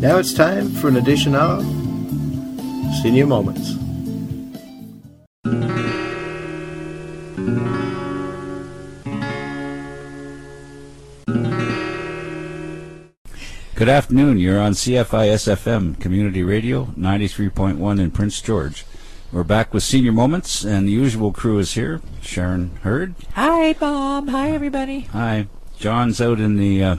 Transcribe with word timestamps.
Now 0.00 0.18
it's 0.18 0.32
time 0.32 0.70
for 0.70 0.86
an 0.86 0.94
edition 0.94 1.34
of 1.34 1.60
Senior 3.02 3.26
Moments. 3.26 3.74
Good 13.74 13.88
afternoon. 13.88 14.38
You're 14.38 14.60
on 14.60 14.74
CFIS 14.74 15.52
FM 15.56 15.98
Community 15.98 16.44
Radio 16.44 16.84
93.1 16.96 17.98
in 17.98 18.12
Prince 18.12 18.40
George. 18.40 18.86
We're 19.32 19.42
back 19.42 19.74
with 19.74 19.82
Senior 19.82 20.12
Moments, 20.12 20.64
and 20.64 20.86
the 20.86 20.92
usual 20.92 21.32
crew 21.32 21.58
is 21.58 21.74
here. 21.74 22.00
Sharon 22.22 22.76
Hurd. 22.82 23.16
Hi, 23.34 23.72
Bob. 23.72 24.28
Hi, 24.28 24.52
everybody. 24.52 25.00
Hi. 25.10 25.48
John's 25.76 26.20
out 26.20 26.38
in 26.38 26.56
the 26.56 26.84
uh, 26.84 26.96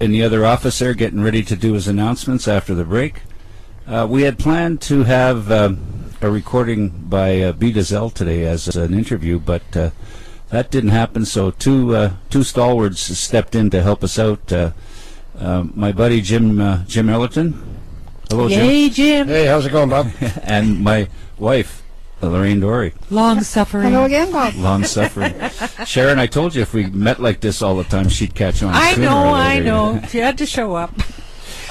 in 0.00 0.12
the 0.12 0.22
other 0.22 0.44
office 0.44 0.78
there, 0.78 0.94
getting 0.94 1.22
ready 1.22 1.42
to 1.42 1.56
do 1.56 1.74
his 1.74 1.88
announcements 1.88 2.48
after 2.48 2.74
the 2.74 2.84
break. 2.84 3.22
Uh, 3.86 4.06
we 4.08 4.22
had 4.22 4.38
planned 4.38 4.80
to 4.82 5.04
have 5.04 5.50
uh, 5.50 5.72
a 6.20 6.30
recording 6.30 6.88
by 6.88 7.40
uh, 7.40 7.52
B. 7.52 7.72
Zell 7.80 8.10
today 8.10 8.44
as 8.44 8.76
an 8.76 8.92
interview, 8.92 9.38
but 9.38 9.76
uh, 9.76 9.90
that 10.50 10.70
didn't 10.70 10.90
happen. 10.90 11.24
So 11.24 11.50
two 11.50 11.94
uh, 11.94 12.12
two 12.30 12.42
stalwarts 12.42 13.00
stepped 13.00 13.54
in 13.54 13.70
to 13.70 13.82
help 13.82 14.02
us 14.02 14.18
out. 14.18 14.52
Uh, 14.52 14.72
uh, 15.38 15.64
my 15.74 15.92
buddy 15.92 16.20
Jim 16.20 16.60
uh, 16.60 16.84
Jim 16.86 17.08
Ellerton. 17.08 17.76
Hello, 18.28 18.48
Jim. 18.48 18.66
Yay, 18.66 18.90
Jim. 18.90 19.28
Hey, 19.28 19.46
how's 19.46 19.64
it 19.64 19.72
going, 19.72 19.88
Bob? 19.88 20.10
And 20.42 20.84
my 20.84 21.08
wife, 21.38 21.82
Uh, 22.20 22.26
Lorraine 22.28 22.58
D'Auray. 22.60 22.92
Long 23.10 23.42
suffering. 23.42 23.92
Hello 23.92 24.04
again, 24.04 24.32
Bob. 24.32 24.54
long 24.56 24.82
suffering. 24.84 25.34
Sharon, 25.86 26.18
I 26.18 26.26
told 26.26 26.54
you 26.54 26.62
if 26.62 26.74
we 26.74 26.86
met 26.86 27.20
like 27.20 27.40
this 27.40 27.62
all 27.62 27.76
the 27.76 27.84
time, 27.84 28.08
she'd 28.08 28.34
catch 28.34 28.62
on. 28.62 28.72
I 28.74 28.94
know, 28.96 29.28
I 29.28 29.60
know. 29.60 30.00
She 30.08 30.18
had 30.18 30.38
to 30.38 30.46
show 30.46 30.74
up. 30.74 30.92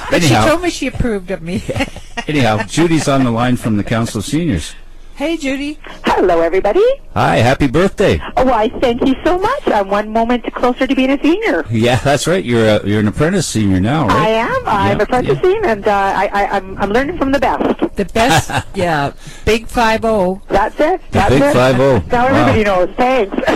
But 0.09 0.21
Anyhow. 0.23 0.43
she 0.43 0.49
told 0.49 0.61
me 0.61 0.69
she 0.69 0.87
approved 0.87 1.31
of 1.31 1.41
me. 1.41 1.61
Anyhow, 2.27 2.63
Judy's 2.63 3.09
on 3.09 3.25
the 3.25 3.31
line 3.31 3.57
from 3.57 3.75
the 3.75 3.83
Council 3.83 4.19
of 4.19 4.25
Seniors. 4.25 4.73
Hey, 5.17 5.35
Judy. 5.35 5.79
Hello, 6.05 6.41
everybody. 6.41 6.83
Hi, 7.13 7.37
happy 7.37 7.67
birthday. 7.67 8.19
Oh, 8.37 8.45
why, 8.45 8.69
thank 8.69 9.01
you 9.05 9.15
so 9.25 9.37
much. 9.37 9.67
I'm 9.67 9.89
one 9.89 10.11
moment 10.13 10.43
closer 10.53 10.85
to 10.87 10.95
being 10.95 11.09
a 11.11 11.21
senior. 11.21 11.65
Yeah, 11.69 11.95
that's 11.97 12.27
right. 12.27 12.43
You're 12.45 12.65
a, 12.65 12.87
you're 12.87 12.99
an 12.99 13.07
apprentice 13.07 13.47
senior 13.47 13.79
now, 13.79 14.07
right? 14.07 14.15
I 14.15 14.41
right? 14.41 14.57
am. 14.57 14.67
I'm 14.67 14.97
Yeah, 14.97 15.03
apprenticing, 15.03 15.61
and 15.65 15.87
uh, 15.87 15.91
I, 15.91 16.29
I, 16.31 16.45
I'm, 16.57 16.77
I'm 16.77 16.89
learning 16.91 17.17
from 17.17 17.31
the 17.31 17.39
best. 17.39 17.95
The 17.95 18.05
best, 18.05 18.65
yeah, 18.75 19.11
big 19.45 19.67
five 19.67 20.05
oh. 20.05 20.41
That's 20.47 20.79
it. 20.79 21.01
That's 21.11 21.29
big 21.33 21.41
it. 21.41 21.55
5-0. 21.55 22.11
Now 22.11 22.25
Wow. 22.31 22.35
everybody 22.35 22.63
knows. 22.63 22.89
Thanks. 22.95 23.35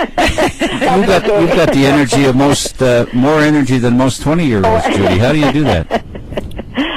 You've 0.00 0.80
got 1.06 1.26
you've 1.40 1.56
got 1.56 1.72
the 1.74 1.84
energy 1.84 2.24
of 2.24 2.34
most 2.36 2.80
uh, 2.82 3.04
more 3.12 3.40
energy 3.40 3.76
than 3.78 3.96
most 3.98 4.22
twenty 4.22 4.46
year 4.46 4.64
olds, 4.64 4.86
Judy. 4.86 5.18
How 5.18 5.32
do 5.32 5.38
you 5.38 5.52
do 5.52 5.64
that? 5.64 6.04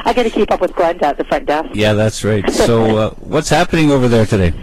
I 0.06 0.14
got 0.14 0.24
to 0.24 0.30
keep 0.30 0.52
up 0.52 0.62
with 0.62 0.72
Glenda 0.74 1.04
at 1.04 1.18
the 1.18 1.24
front 1.24 1.46
desk. 1.46 1.70
Yeah, 1.74 1.94
that's 1.94 2.24
right. 2.24 2.44
So, 2.64 2.98
uh, 2.98 3.10
what's 3.16 3.50
happening 3.50 3.92
over 3.92 4.08
there 4.08 4.26
today? 4.26 4.54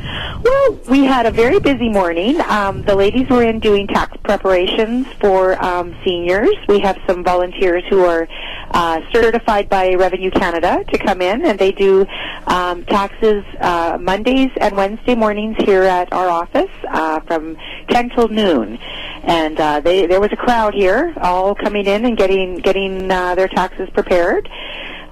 Well, 0.42 0.72
we 0.88 1.04
had 1.04 1.26
a 1.26 1.30
very 1.30 1.60
busy 1.60 1.90
morning. 1.90 2.40
Um, 2.42 2.82
the 2.82 2.94
ladies 2.94 3.28
were 3.28 3.42
in 3.42 3.60
doing 3.60 3.86
tax 3.86 4.16
preparations 4.24 5.06
for 5.20 5.62
um, 5.62 5.94
seniors. 6.02 6.56
We 6.66 6.80
have 6.80 6.96
some 7.06 7.22
volunteers 7.22 7.84
who 7.90 8.04
are 8.04 8.26
uh, 8.70 9.00
certified 9.12 9.68
by 9.68 9.94
Revenue 9.94 10.30
Canada 10.30 10.82
to 10.88 10.98
come 10.98 11.20
in, 11.20 11.44
and 11.44 11.58
they 11.58 11.72
do 11.72 12.06
um, 12.46 12.84
taxes 12.86 13.44
uh, 13.60 13.98
Mondays 14.00 14.50
and 14.60 14.76
Wednesday 14.76 15.14
mornings 15.14 15.56
here 15.58 15.82
at 15.82 16.10
our 16.12 16.28
office 16.28 16.70
uh, 16.88 17.20
from 17.20 17.58
10 17.90 18.10
till 18.10 18.28
noon. 18.28 18.78
And 19.24 19.60
uh, 19.60 19.80
they, 19.80 20.06
there 20.06 20.20
was 20.20 20.32
a 20.32 20.36
crowd 20.36 20.72
here, 20.72 21.12
all 21.18 21.54
coming 21.54 21.86
in 21.86 22.06
and 22.06 22.16
getting 22.16 22.56
getting 22.56 23.10
uh, 23.10 23.34
their 23.34 23.48
taxes 23.48 23.90
prepared. 23.90 24.48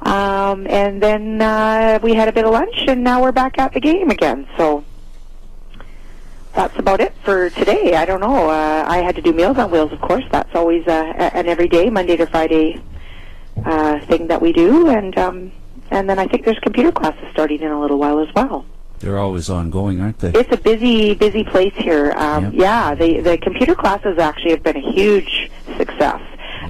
Um, 0.02 0.66
and 0.66 1.02
then 1.02 1.42
uh, 1.42 1.98
we 2.02 2.14
had 2.14 2.28
a 2.28 2.32
bit 2.32 2.44
of 2.44 2.52
lunch, 2.52 2.76
and 2.86 3.02
now 3.02 3.20
we're 3.22 3.32
back 3.32 3.58
at 3.58 3.72
the 3.74 3.80
game 3.80 4.10
again. 4.10 4.46
So 4.56 4.84
that's 6.54 6.78
about 6.78 7.00
it 7.00 7.12
for 7.24 7.50
today. 7.50 7.94
I 7.94 8.04
don't 8.04 8.20
know. 8.20 8.48
Uh, 8.50 8.84
I 8.88 8.98
had 8.98 9.16
to 9.16 9.22
do 9.22 9.32
Meals 9.32 9.58
on 9.58 9.70
Wheels, 9.70 9.92
of 9.92 10.00
course. 10.00 10.24
That's 10.30 10.54
always 10.54 10.86
uh, 10.86 10.92
an 10.92 11.46
everyday, 11.46 11.90
Monday 11.90 12.16
to 12.16 12.26
Friday 12.26 12.80
uh, 13.64 14.00
thing 14.06 14.28
that 14.28 14.40
we 14.40 14.52
do, 14.52 14.88
and 14.88 15.16
um, 15.18 15.52
and 15.90 16.08
then 16.08 16.18
I 16.18 16.26
think 16.26 16.44
there's 16.44 16.58
computer 16.60 16.92
classes 16.92 17.24
starting 17.32 17.60
in 17.60 17.70
a 17.70 17.80
little 17.80 17.98
while 17.98 18.20
as 18.20 18.32
well. 18.34 18.64
They're 19.00 19.18
always 19.18 19.48
ongoing, 19.48 20.00
aren't 20.00 20.18
they? 20.18 20.32
It's 20.32 20.52
a 20.52 20.56
busy, 20.56 21.14
busy 21.14 21.44
place 21.44 21.74
here. 21.76 22.12
Um, 22.16 22.52
Yeah, 22.52 22.94
the 22.94 23.20
the 23.20 23.38
computer 23.38 23.74
classes 23.74 24.18
actually 24.18 24.50
have 24.52 24.62
been 24.62 24.76
a 24.76 24.92
huge 24.92 25.50
success. 25.76 26.20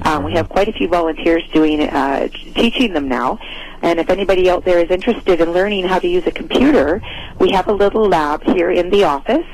Um, 0.09 0.25
we 0.25 0.33
have 0.33 0.49
quite 0.49 0.69
a 0.69 0.73
few 0.73 0.89
volunteers 0.89 1.43
doing 1.53 1.83
uh, 1.83 2.29
teaching 2.55 2.95
them 2.95 3.09
now. 3.09 3.39
And 3.83 4.01
if 4.01 4.09
anybody 4.09 4.49
out 4.49 4.65
there 4.65 4.79
is 4.79 4.91
interested 4.91 5.39
in 5.39 5.53
learning 5.53 5.85
how 5.85 5.99
to 5.99 6.09
use 6.09 6.27
a 6.27 6.31
computer, 6.31 7.03
we 7.39 7.51
have 7.51 7.69
a 7.69 7.75
little 7.75 8.09
lab 8.09 8.43
here 8.43 8.71
in 8.71 8.89
the 8.89 9.05
office, 9.05 9.47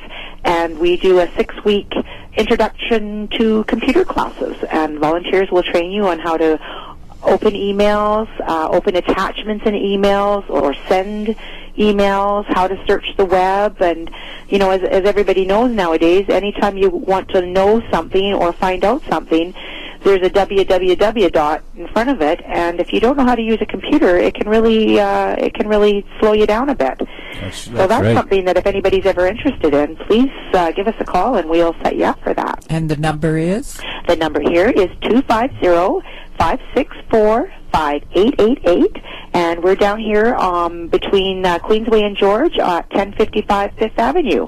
and 0.45 0.79
we 0.79 0.95
do 0.95 1.19
a 1.19 1.29
six-week 1.35 1.91
introduction 2.37 3.27
to 3.37 3.65
computer 3.65 4.05
classes. 4.05 4.55
And 4.71 4.97
volunteers 4.97 5.51
will 5.51 5.63
train 5.63 5.91
you 5.91 6.07
on 6.07 6.19
how 6.19 6.37
to 6.37 6.57
open 7.21 7.51
emails, 7.51 8.29
uh, 8.47 8.69
open 8.69 8.95
attachments 8.95 9.65
in 9.65 9.73
emails, 9.73 10.49
or 10.49 10.73
send 10.87 11.35
emails, 11.77 12.45
how 12.45 12.65
to 12.65 12.81
search 12.87 13.05
the 13.17 13.25
web, 13.25 13.81
and 13.81 14.09
you 14.47 14.57
know, 14.57 14.71
as, 14.71 14.81
as 14.83 15.03
everybody 15.03 15.45
knows 15.45 15.71
nowadays, 15.71 16.25
anytime 16.29 16.77
you 16.77 16.89
want 16.89 17.27
to 17.29 17.45
know 17.45 17.81
something 17.91 18.33
or 18.33 18.53
find 18.53 18.85
out 18.85 19.01
something, 19.09 19.53
there's 20.05 20.21
a 20.25 20.29
www 20.29 21.31
dot 21.33 21.63
in 21.75 21.87
front 21.89 22.09
of 22.09 22.21
it, 22.21 22.39
and 22.45 22.79
if 22.79 22.93
you 22.93 22.99
don't 23.01 23.17
know 23.17 23.25
how 23.25 23.35
to 23.35 23.41
use 23.41 23.57
a 23.59 23.65
computer, 23.65 24.17
it 24.17 24.33
can 24.35 24.47
really 24.47 24.99
uh, 24.99 25.35
it 25.37 25.53
can 25.53 25.67
really 25.67 26.05
slow 26.19 26.31
you 26.33 26.45
down 26.47 26.69
a 26.69 26.75
bit. 26.75 26.97
That's, 27.41 27.57
so 27.57 27.71
that's 27.71 27.89
that's 27.89 28.03
right. 28.03 28.15
something 28.15 28.45
that 28.45 28.55
if 28.55 28.65
anybody's 28.65 29.05
ever 29.05 29.25
interested 29.27 29.73
in, 29.73 29.97
please 30.07 30.31
uh, 30.53 30.71
give 30.71 30.87
us 30.87 30.95
a 30.99 31.05
call 31.05 31.35
and 31.35 31.49
we'll 31.49 31.75
set 31.83 31.95
you 31.97 32.05
up 32.05 32.19
for 32.23 32.33
that. 32.33 32.65
And 32.69 32.89
the 32.89 32.95
number 32.97 33.37
is? 33.37 33.81
The 34.07 34.15
number 34.15 34.39
here 34.39 34.69
is 34.69 34.87
250-564-5888, 37.73 39.01
and 39.33 39.63
we're 39.63 39.75
down 39.75 39.99
here 39.99 40.35
um, 40.35 40.87
between 40.87 41.45
uh, 41.45 41.59
Queensway 41.59 42.03
and 42.05 42.15
George 42.17 42.57
at 42.57 42.89
ten 42.91 43.13
fifty 43.13 43.41
five 43.41 43.71
Fifth 43.77 43.97
Avenue. 43.99 44.47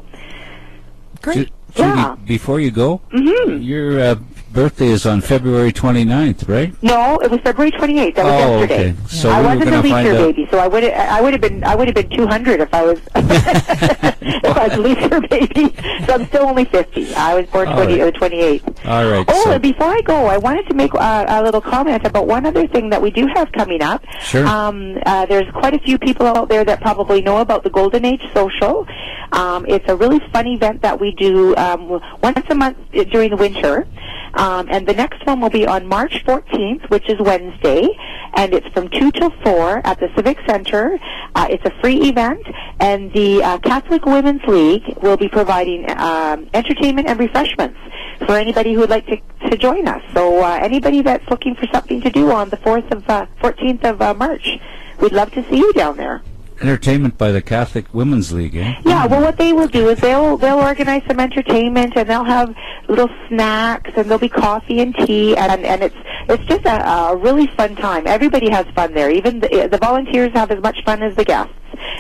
Great. 1.22 1.35
Ju- 1.35 1.53
Judy, 1.74 1.89
Yeah. 1.89 2.16
before 2.25 2.59
you 2.59 2.72
go, 2.72 3.01
Mm-hmm. 3.13 3.62
your 3.62 4.00
uh, 4.00 4.16
birthday 4.52 4.88
is 4.88 5.06
on 5.06 5.22
February 5.22 5.72
29th, 5.72 6.47
right? 6.47 6.74
No, 6.81 7.18
it 7.19 7.30
was 7.30 7.40
February 7.41 7.72
28th. 7.72 8.16
That 8.16 8.25
was 8.25 8.34
oh, 8.34 8.59
yesterday. 8.59 8.90
okay. 8.91 8.96
So 9.08 9.30
I 9.30 9.41
we 9.41 9.47
wasn't 9.47 9.75
a 9.75 9.81
leap 9.81 10.03
year 10.03 10.13
baby, 10.13 10.47
so 10.50 10.58
I 10.59 10.68
would 10.68 10.84
I 10.84 11.22
would 11.22 11.34
have 11.34 11.41
been 11.41 11.63
I 11.63 11.75
would 11.75 11.88
have 11.88 11.96
been 11.96 12.09
200 12.09 12.59
if 12.62 12.74
I 12.74 12.84
was 12.84 13.00
if 13.30 14.58
I 14.58 14.76
leap 14.76 15.00
year 15.00 15.22
baby. 15.22 15.76
So 16.06 16.14
I'm 16.14 16.26
still 16.28 16.46
only 16.46 16.66
50. 16.66 17.14
I 17.16 17.36
was 17.36 17.46
born 17.48 17.68
All 17.68 17.76
20 17.76 18.02
right. 18.02 18.16
uh, 18.16 18.18
28. 18.18 18.64
All 18.86 19.10
right. 19.10 19.26
Oh, 19.28 19.44
so, 19.44 19.52
and 19.52 19.62
before 19.62 19.88
I 19.88 20.02
go, 20.02 20.26
I 20.28 20.38
wanted 20.38 20.68
to 20.68 20.74
make 20.74 20.94
uh, 20.94 21.26
a 21.28 21.44
little 21.44 21.62
comment 21.62 22.06
about 22.06 22.28
one 22.28 22.46
other 22.46 22.68
thing 22.68 22.90
that 22.90 23.02
we 23.02 23.12
do 23.12 23.28
have 23.28 23.52
coming 23.52 23.82
up. 23.82 24.04
Sure. 24.22 24.46
Um, 24.46 24.98
uh, 25.06 25.26
there's 25.26 25.50
quite 25.54 25.74
a 25.74 25.80
few 25.80 25.98
people 25.98 26.26
out 26.28 26.50
there 26.50 26.64
that 26.66 26.82
probably 26.82 27.22
know 27.22 27.38
about 27.38 27.64
the 27.64 27.70
Golden 27.70 28.06
Age 28.06 28.22
Social. 28.34 28.88
Um, 29.32 29.66
it's 29.68 29.88
a 29.90 29.96
really 29.96 30.20
fun 30.32 30.48
event 30.48 30.82
that 30.82 31.00
we 31.00 31.12
do 31.12 31.56
um, 31.58 32.00
once 32.22 32.40
a 32.50 32.56
month 32.56 32.78
during 33.12 33.30
the 33.32 33.38
winter. 33.38 33.88
Um, 34.34 34.68
and 34.70 34.88
the 34.88 34.94
next 34.94 35.26
one 35.26 35.42
will 35.42 35.50
be 35.50 35.66
on 35.66 35.88
March 35.88 36.24
14th, 36.26 36.90
which 36.90 37.10
is 37.10 37.20
Wednesday, 37.20 37.88
and 38.36 38.54
it's 38.54 38.68
from 38.68 38.88
2 38.90 39.12
till 39.12 39.32
4 39.44 39.82
at 39.86 40.00
the 40.00 40.10
Civic 40.16 40.38
Center. 40.48 41.00
Uh, 41.34 41.48
it's 41.50 41.66
a 41.66 41.72
free 41.82 42.10
event, 42.10 42.46
and 42.80 43.12
the 43.18 43.42
uh, 43.44 43.58
Catholic 43.60 44.06
Women's 44.06 44.44
League 44.44 44.86
will 45.02 45.18
be 45.18 45.28
providing 45.28 45.90
um, 45.90 46.48
entertainment 46.54 47.08
and 47.08 47.20
refreshments 47.20 47.80
for 48.28 48.34
anybody 48.34 48.74
who 48.74 48.82
would 48.82 48.92
like 48.92 49.08
to, 49.08 49.18
to 49.50 49.58
join 49.58 49.88
us. 49.88 50.04
So 50.14 50.44
uh, 50.44 50.60
anybody 50.62 51.02
that's 51.02 51.28
looking 51.28 51.56
for 51.56 51.66
something 51.74 52.00
to 52.02 52.12
do 52.12 52.31
on 52.31 52.50
the 52.50 52.58
4th 52.58 52.92
of 52.92 53.10
uh, 53.10 53.25
14th 53.42 53.84
of 53.86 54.02
uh, 54.04 54.14
March, 54.14 54.60
we'd 55.02 55.14
love 55.14 55.31
to 55.31 55.42
see 55.50 55.58
you 55.58 55.74
down 55.74 55.98
there. 55.98 56.22
entertainment 56.62 57.18
by 57.18 57.31
the 57.31 57.42
Catholic 57.42 57.92
Women's 57.92 58.31
League, 58.31 58.56
eh? 58.56 58.75
Yeah, 58.86 59.08
well, 59.08 59.22
what 59.22 59.38
they 59.38 59.52
will 59.52 59.68
do 59.68 59.90
is 59.90 60.00
they'll 60.00 60.38
they'll 60.38 60.60
organize 60.72 61.04
some 61.08 61.20
entertainment 61.20 61.94
and 61.98 62.08
they'll 62.10 62.31
have 62.38 62.56
little 62.88 63.10
snacks 63.28 63.92
and 63.96 64.06
there'll 64.06 64.28
be 64.30 64.30
coffee 64.30 64.80
and 64.80 64.94
tea 64.96 65.36
and 65.38 65.66
and 65.66 65.80
it's 65.88 66.00
it's 66.30 66.46
just 66.46 66.66
a, 66.66 66.78
a 66.88 67.16
really 67.16 67.48
fun 67.60 67.75
time. 67.75 68.06
Everybody 68.06 68.50
has 68.58 68.66
fun 68.75 68.94
there. 68.94 69.10
Even 69.10 69.40
the, 69.40 69.68
the 69.72 69.80
volunteers 69.90 70.31
have 70.34 70.52
as 70.52 70.62
much 70.62 70.78
fun 70.86 71.02
as 71.02 71.16
the 71.16 71.25
guests. 71.25 71.56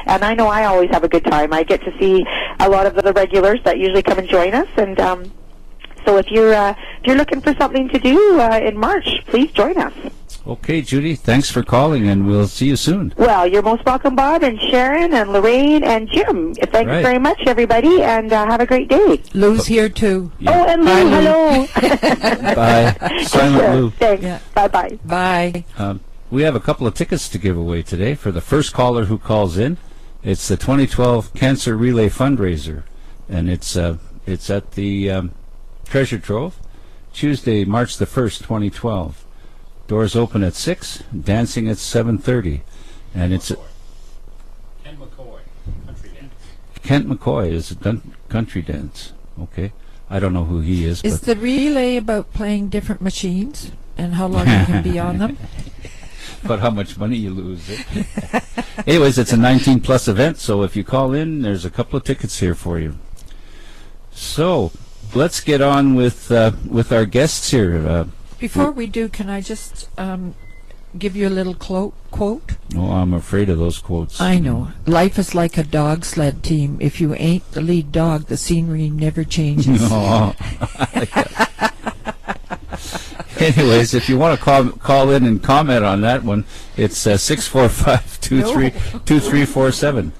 And 0.07 0.23
I 0.23 0.33
know 0.35 0.47
I 0.47 0.65
always 0.65 0.89
have 0.91 1.03
a 1.03 1.09
good 1.09 1.25
time. 1.25 1.53
I 1.53 1.63
get 1.63 1.81
to 1.83 1.91
see 1.99 2.25
a 2.59 2.69
lot 2.69 2.85
of 2.85 2.95
the 2.95 3.13
regulars 3.13 3.59
that 3.65 3.77
usually 3.77 4.03
come 4.03 4.17
and 4.19 4.27
join 4.27 4.53
us 4.53 4.67
and. 4.77 4.99
um 4.99 5.31
so 6.05 6.15
if 6.15 6.31
you're 6.31 6.53
uh, 6.53 6.71
if 7.01 7.05
you're 7.07 7.17
looking 7.17 7.41
for 7.41 7.53
something 7.55 7.89
to 7.89 7.99
do 7.99 8.39
uh, 8.39 8.57
in 8.63 8.77
March, 8.77 9.09
please 9.25 9.51
join 9.51 9.77
us. 9.77 9.91
Okay, 10.45 10.81
Judy, 10.81 11.15
thanks 11.15 11.51
for 11.51 11.63
calling, 11.63 12.07
and 12.07 12.25
we'll 12.25 12.47
see 12.47 12.67
you 12.67 12.77
soon. 12.77 13.13
Well, 13.17 13.45
you're 13.45 13.61
most 13.61 13.83
welcome, 13.83 14.15
Bob 14.15 14.41
and 14.41 14.57
Sharon 14.71 15.13
and 15.13 15.33
Lorraine 15.33 15.83
and 15.83 16.07
Jim. 16.09 16.53
Thanks 16.53 16.87
Right. 16.89 17.03
very 17.03 17.19
much, 17.19 17.41
everybody, 17.45 18.01
and 18.03 18.31
uh, 18.31 18.45
have 18.45 18.61
a 18.61 18.65
great 18.65 18.87
day. 18.87 19.21
Lou's 19.33 19.65
here 19.65 19.89
too. 19.89 20.31
Yeah. 20.39 20.51
Oh, 20.55 20.65
and 20.71 20.85
Lou, 20.85 20.93
Lou. 20.93 21.09
hello. 21.09 21.67
Bye. 22.55 22.95
Silent 23.25 23.27
Sure. 23.61 23.75
Lou. 23.75 23.89
Thanks. 23.91 24.23
Yeah. 24.23 24.39
Bye 24.55 24.67
bye. 24.69 24.99
Bye. 25.03 25.65
Um, 25.77 25.99
we 26.31 26.43
have 26.43 26.55
a 26.55 26.61
couple 26.61 26.87
of 26.87 26.93
tickets 26.93 27.27
to 27.29 27.37
give 27.37 27.57
away 27.57 27.81
today 27.83 28.15
for 28.15 28.31
the 28.31 28.39
first 28.41 28.73
caller 28.73 29.05
who 29.05 29.17
calls 29.17 29.57
in. 29.57 29.75
It's 30.23 30.47
the 30.47 30.57
2012 30.57 31.33
Cancer 31.33 31.77
Relay 31.77 32.09
Fundraiser, 32.09 32.83
and 33.29 33.49
it's 33.49 33.77
uh, 33.77 33.97
it's 34.25 34.49
at 34.49 34.71
the 34.71 35.11
um, 35.11 35.31
Treasure 35.85 36.17
Trove, 36.17 36.59
Tuesday, 37.13 37.63
March 37.63 37.97
the 37.97 38.05
1st, 38.05 38.39
2012. 38.39 39.23
Doors 39.87 40.15
open 40.15 40.43
at 40.43 40.53
six, 40.53 41.03
dancing 41.17 41.69
at 41.69 41.77
7:30, 41.77 42.61
and 43.15 43.31
it's 43.33 43.53
Ken 44.83 44.97
McCoy, 44.97 45.39
country 45.85 46.09
dance. 46.09 46.33
Kent 46.83 47.07
McCoy 47.07 47.51
is 47.51 47.71
a 47.71 47.75
dun- 47.75 48.13
country 48.27 48.61
dance. 48.61 49.13
Okay, 49.39 49.71
I 50.09 50.19
don't 50.19 50.33
know 50.33 50.45
who 50.45 50.59
he 50.61 50.83
is, 50.83 51.03
Is 51.03 51.19
but 51.19 51.27
the 51.27 51.35
relay 51.35 51.95
about 51.95 52.33
playing 52.33 52.67
different 52.69 53.01
machines 53.01 53.71
and 53.97 54.15
how 54.15 54.27
long 54.27 54.47
you 54.47 54.65
can 54.65 54.83
be 54.83 54.99
on 54.99 55.19
them? 55.19 55.37
but 56.47 56.59
how 56.59 56.69
much 56.69 56.97
money 56.97 57.17
you 57.17 57.29
lose. 57.31 57.69
Anyways, 58.87 59.17
it's 59.17 59.33
a 59.33 59.37
19 59.37 59.81
plus 59.81 60.07
event, 60.07 60.37
so 60.37 60.63
if 60.63 60.75
you 60.75 60.83
call 60.83 61.13
in, 61.13 61.41
there's 61.41 61.65
a 61.65 61.69
couple 61.69 61.97
of 61.97 62.03
tickets 62.03 62.39
here 62.39 62.55
for 62.55 62.79
you. 62.79 62.95
So 64.11 64.71
let's 65.13 65.39
get 65.41 65.61
on 65.61 65.95
with 65.95 66.31
uh, 66.31 66.51
with 66.69 66.91
our 66.91 67.05
guests 67.05 67.51
here. 67.51 67.87
Uh, 67.87 68.05
Before 68.39 68.71
we 68.71 68.87
do, 68.87 69.09
can 69.09 69.29
I 69.29 69.41
just 69.41 69.89
um, 69.97 70.35
give 70.97 71.15
you 71.15 71.27
a 71.27 71.29
little 71.29 71.53
clo- 71.53 71.93
quote? 72.11 72.53
oh, 72.75 72.91
I'm 72.91 73.13
afraid 73.13 73.49
of 73.49 73.57
those 73.59 73.77
quotes. 73.79 74.19
I 74.21 74.39
know. 74.39 74.69
Life 74.85 75.19
is 75.19 75.35
like 75.35 75.57
a 75.57 75.63
dog 75.63 76.05
sled 76.05 76.43
team. 76.43 76.77
If 76.79 76.99
you 77.01 77.13
ain't 77.15 77.51
the 77.51 77.61
lead 77.61 77.91
dog, 77.91 78.25
the 78.25 78.37
scenery 78.37 78.89
never 78.89 79.23
changes. 79.23 79.81
Oh. 79.91 80.33
Anyways, 83.39 83.93
if 83.93 84.09
you 84.09 84.17
want 84.17 84.37
to 84.37 84.43
call 84.43 84.69
call 84.69 85.11
in 85.11 85.25
and 85.25 85.43
comment 85.43 85.85
on 85.85 86.01
that 86.01 86.23
one, 86.23 86.45
it's 86.75 87.05
uh, 87.05 87.17
six 87.17 87.47
four 87.47 87.69
five 87.69 88.19
two 88.21 88.41
three 88.43 88.73
two 89.05 89.19
three 89.19 89.45
four 89.45 89.71
seven. 89.71 90.11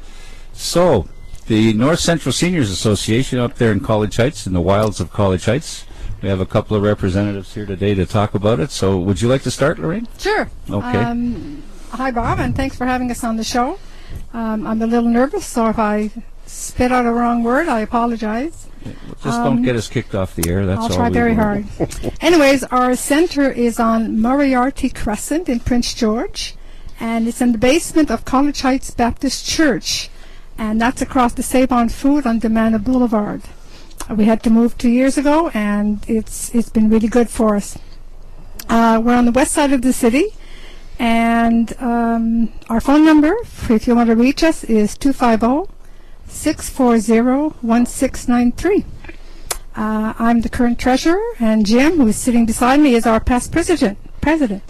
So, 0.54 1.08
the 1.48 1.74
North 1.74 2.00
Central 2.00 2.32
Seniors 2.32 2.70
Association 2.70 3.40
up 3.40 3.56
there 3.56 3.72
in 3.72 3.80
College 3.80 4.18
Heights, 4.18 4.46
in 4.46 4.54
the 4.54 4.62
wilds 4.62 5.00
of 5.00 5.12
College 5.12 5.46
Heights. 5.46 5.86
We 6.22 6.30
have 6.30 6.40
a 6.40 6.46
couple 6.46 6.76
of 6.76 6.84
representatives 6.84 7.54
here 7.54 7.66
today 7.66 7.94
to 7.94 8.06
talk 8.06 8.34
about 8.34 8.60
it. 8.60 8.72
So, 8.72 8.98
would 8.98 9.22
you 9.22 9.28
like 9.28 9.44
to 9.44 9.52
start, 9.52 9.80
Lorraine? 9.80 10.08
Sure. 10.18 10.50
Okay. 10.70 10.98
Um, 10.98 11.64
hi, 11.92 12.12
Bob, 12.12 12.40
and 12.40 12.56
thanks 12.56 12.76
for 12.76 12.86
having 12.86 13.10
us 13.12 13.24
on 13.24 13.38
the 13.38 13.44
show. 13.44 13.80
Um, 14.34 14.66
I'm 14.66 14.82
a 14.82 14.88
little 14.88 15.10
nervous, 15.10 15.46
so 15.46 15.68
if 15.70 15.80
I 15.80 16.12
spit 16.46 16.92
out 16.92 17.06
a 17.06 17.12
wrong 17.12 17.44
word, 17.44 17.68
I 17.68 17.82
apologize. 17.82 18.68
Just 19.24 19.44
don't 19.44 19.62
get 19.62 19.76
us 19.76 19.88
kicked 19.88 20.16
off 20.16 20.36
the 20.36 20.50
air. 20.50 20.66
That's 20.66 20.82
I'll 20.82 20.92
all. 20.92 20.96
try 20.96 21.10
very 21.10 21.34
hard. 21.34 21.66
Anyways, 22.22 22.64
our 22.66 22.96
center 22.96 23.52
is 23.52 23.80
on 23.80 24.20
Moriarty 24.22 24.90
Crescent 24.90 25.50
in 25.50 25.60
Prince 25.60 25.94
George, 25.94 26.56
and 27.00 27.28
it's 27.28 27.42
in 27.42 27.52
the 27.52 27.58
basement 27.58 28.10
of 28.12 28.26
College 28.26 28.62
Heights 28.62 28.92
Baptist 28.92 29.48
Church, 29.48 30.10
and 30.58 30.80
that's 30.82 31.02
across 31.02 31.34
the 31.34 31.44
Save 31.44 31.72
on 31.72 31.90
Food 31.90 32.26
on 32.26 32.40
Domano 32.40 32.84
Boulevard. 32.84 33.42
We 34.10 34.26
had 34.26 34.42
to 34.44 34.50
move 34.50 34.78
two 34.78 34.90
years 34.90 35.18
ago, 35.18 35.50
and 35.54 36.04
it's 36.08 36.54
it's 36.56 36.70
been 36.70 36.90
really 36.90 37.10
good 37.10 37.30
for 37.30 37.56
us. 37.56 37.78
Uh, 38.70 39.02
we're 39.04 39.16
on 39.16 39.26
the 39.26 39.32
west 39.32 39.52
side 39.54 39.74
of 39.74 39.82
the 39.82 39.94
city, 39.94 40.34
and 41.00 41.76
um, 41.80 42.54
our 42.70 42.82
phone 42.82 43.06
number, 43.06 43.36
if 43.70 43.88
you 43.88 43.96
want 43.96 44.10
to 44.10 44.16
reach 44.16 44.44
us, 44.44 44.64
is 44.64 44.98
250 44.98 45.77
640 46.28 47.56
1693. 47.62 48.86
Uh, 49.76 50.14
I'm 50.18 50.42
the 50.42 50.50
current 50.50 50.80
treasurer, 50.80 51.22
and 51.40 51.66
Jim, 51.66 51.98
who 51.98 52.08
is 52.08 52.18
sitting 52.18 52.46
beside 52.46 52.80
me, 52.80 52.96
is 52.96 53.06
our 53.06 53.20
past 53.20 53.52
president. 53.52 53.98
President. 54.22 54.64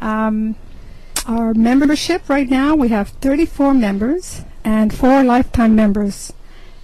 Um, 0.00 0.56
our 1.26 1.54
membership 1.54 2.28
right 2.28 2.48
now, 2.48 2.74
we 2.74 2.88
have 2.88 3.08
34 3.08 3.74
members 3.74 4.42
and 4.64 4.92
four 4.94 5.22
lifetime 5.22 5.76
members, 5.76 6.32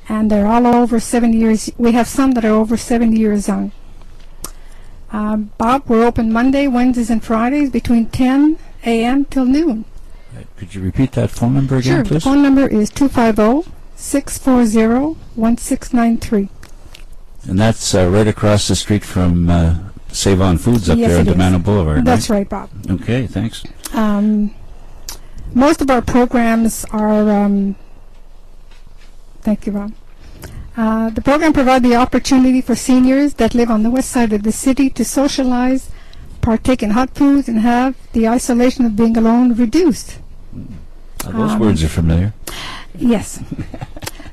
and 0.08 0.30
they're 0.30 0.46
all 0.46 0.66
over 0.66 1.00
70 1.00 1.36
years. 1.36 1.70
We 1.78 1.92
have 1.92 2.06
some 2.08 2.32
that 2.32 2.44
are 2.44 2.54
over 2.54 2.76
70 2.76 3.18
years 3.18 3.48
young. 3.48 3.72
Um, 5.12 5.50
Bob, 5.58 5.84
we're 5.86 6.04
open 6.06 6.32
Monday, 6.32 6.66
Wednesdays, 6.66 7.10
and 7.10 7.24
Fridays 7.24 7.70
between 7.70 8.06
10 8.06 8.58
a.m. 8.84 9.24
till 9.24 9.44
noon. 9.44 9.84
Could 10.60 10.74
you 10.74 10.82
repeat 10.82 11.12
that 11.12 11.30
phone 11.30 11.54
number 11.54 11.78
again, 11.78 12.04
please? 12.04 12.08
Sure. 12.08 12.14
The 12.16 12.20
phone 12.20 12.42
number 12.42 12.68
is 12.68 12.90
250 12.90 13.72
640 13.96 15.18
1693. 15.34 16.50
And 17.48 17.58
that's 17.58 17.94
uh, 17.94 18.10
right 18.10 18.26
across 18.26 18.68
the 18.68 18.76
street 18.76 19.02
from 19.02 19.48
uh, 19.48 19.78
Save 20.08 20.42
On 20.42 20.58
Foods 20.58 20.90
up 20.90 20.98
Yes, 20.98 21.12
there 21.12 21.20
on. 21.20 21.24
Domano 21.24 21.64
Boulevard. 21.64 22.04
That's 22.04 22.28
right? 22.28 22.40
right, 22.40 22.48
Bob. 22.50 22.68
Okay, 22.90 23.26
thanks. 23.26 23.64
Um, 23.94 24.54
most 25.54 25.80
of 25.80 25.88
our 25.88 26.02
programs 26.02 26.84
are. 26.92 27.30
Um, 27.30 27.74
thank 29.40 29.64
you, 29.64 29.72
Bob. 29.72 29.94
Uh, 30.76 31.08
the 31.08 31.22
program 31.22 31.54
provides 31.54 31.88
the 31.88 31.96
opportunity 31.96 32.60
for 32.60 32.74
seniors 32.74 33.32
that 33.40 33.54
live 33.54 33.70
on 33.70 33.82
the 33.82 33.90
west 33.90 34.10
side 34.10 34.34
of 34.34 34.42
the 34.42 34.52
city 34.52 34.90
to 34.90 35.06
socialize, 35.06 35.90
partake 36.42 36.82
in 36.82 36.90
hot 36.90 37.14
foods, 37.14 37.48
and 37.48 37.60
have 37.60 37.96
the 38.12 38.28
isolation 38.28 38.84
of 38.84 38.94
being 38.94 39.16
alone 39.16 39.54
reduced. 39.54 40.19
Those 41.24 41.52
Um, 41.52 41.58
words 41.60 41.82
are 41.84 41.88
familiar. 41.88 42.32
Yes. 42.98 43.40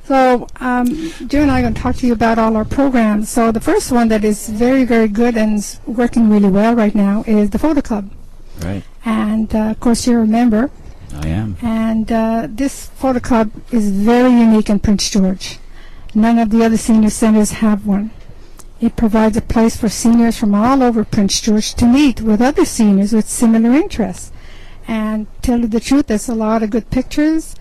so, 0.06 0.46
um, 0.60 0.86
Joe 1.26 1.42
and 1.42 1.50
I 1.50 1.58
are 1.58 1.62
going 1.62 1.74
to 1.74 1.80
talk 1.80 1.96
to 1.96 2.06
you 2.06 2.12
about 2.12 2.38
all 2.38 2.56
our 2.56 2.64
programs. 2.64 3.28
So, 3.28 3.52
the 3.52 3.60
first 3.60 3.92
one 3.92 4.08
that 4.08 4.24
is 4.24 4.48
very, 4.48 4.84
very 4.84 5.08
good 5.08 5.36
and 5.36 5.58
is 5.58 5.80
working 5.86 6.28
really 6.30 6.48
well 6.50 6.74
right 6.74 6.94
now 6.94 7.24
is 7.26 7.50
the 7.50 7.58
Photo 7.58 7.80
Club. 7.82 8.10
Right, 8.64 8.82
And, 9.04 9.54
uh, 9.54 9.70
of 9.70 9.80
course, 9.80 10.06
you're 10.06 10.22
a 10.22 10.26
member. 10.26 10.70
I 11.14 11.28
am. 11.28 11.56
And 11.62 12.10
uh, 12.10 12.48
this 12.50 12.86
photo 12.96 13.20
club 13.20 13.50
is 13.70 13.90
very 13.90 14.30
unique 14.32 14.68
in 14.68 14.78
Prince 14.80 15.08
George. 15.10 15.58
None 16.14 16.38
of 16.38 16.50
the 16.50 16.64
other 16.64 16.76
senior 16.76 17.10
centers 17.10 17.52
have 17.52 17.86
one. 17.86 18.10
It 18.80 18.96
provides 18.96 19.36
a 19.36 19.40
place 19.40 19.76
for 19.76 19.88
seniors 19.88 20.36
from 20.38 20.54
all 20.54 20.82
over 20.82 21.04
Prince 21.04 21.40
George 21.40 21.74
to 21.74 21.86
meet 21.86 22.20
with 22.20 22.40
other 22.42 22.64
seniors 22.64 23.12
with 23.12 23.28
similar 23.28 23.72
interests. 23.74 24.32
And 24.88 25.26
tell 25.42 25.60
you 25.60 25.68
the 25.68 25.80
truth, 25.80 26.06
there's 26.06 26.28
a 26.28 26.34
lot 26.34 26.62
of 26.62 26.70
good 26.70 26.90
pictures. 26.90 27.54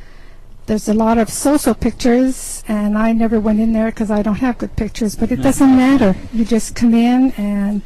There's 0.65 0.87
a 0.87 0.93
lot 0.93 1.17
of 1.17 1.29
social 1.29 1.73
pictures, 1.73 2.63
and 2.67 2.97
I 2.97 3.11
never 3.13 3.39
went 3.39 3.59
in 3.59 3.73
there 3.73 3.87
because 3.91 4.09
I 4.09 4.21
don't 4.21 4.35
have 4.35 4.57
good 4.57 4.75
pictures, 4.75 5.15
but 5.15 5.31
it 5.31 5.39
mm. 5.39 5.43
doesn't 5.43 5.75
matter. 5.75 6.15
You 6.33 6.43
just 6.45 6.75
come 6.75 6.93
in 6.93 7.31
and 7.37 7.81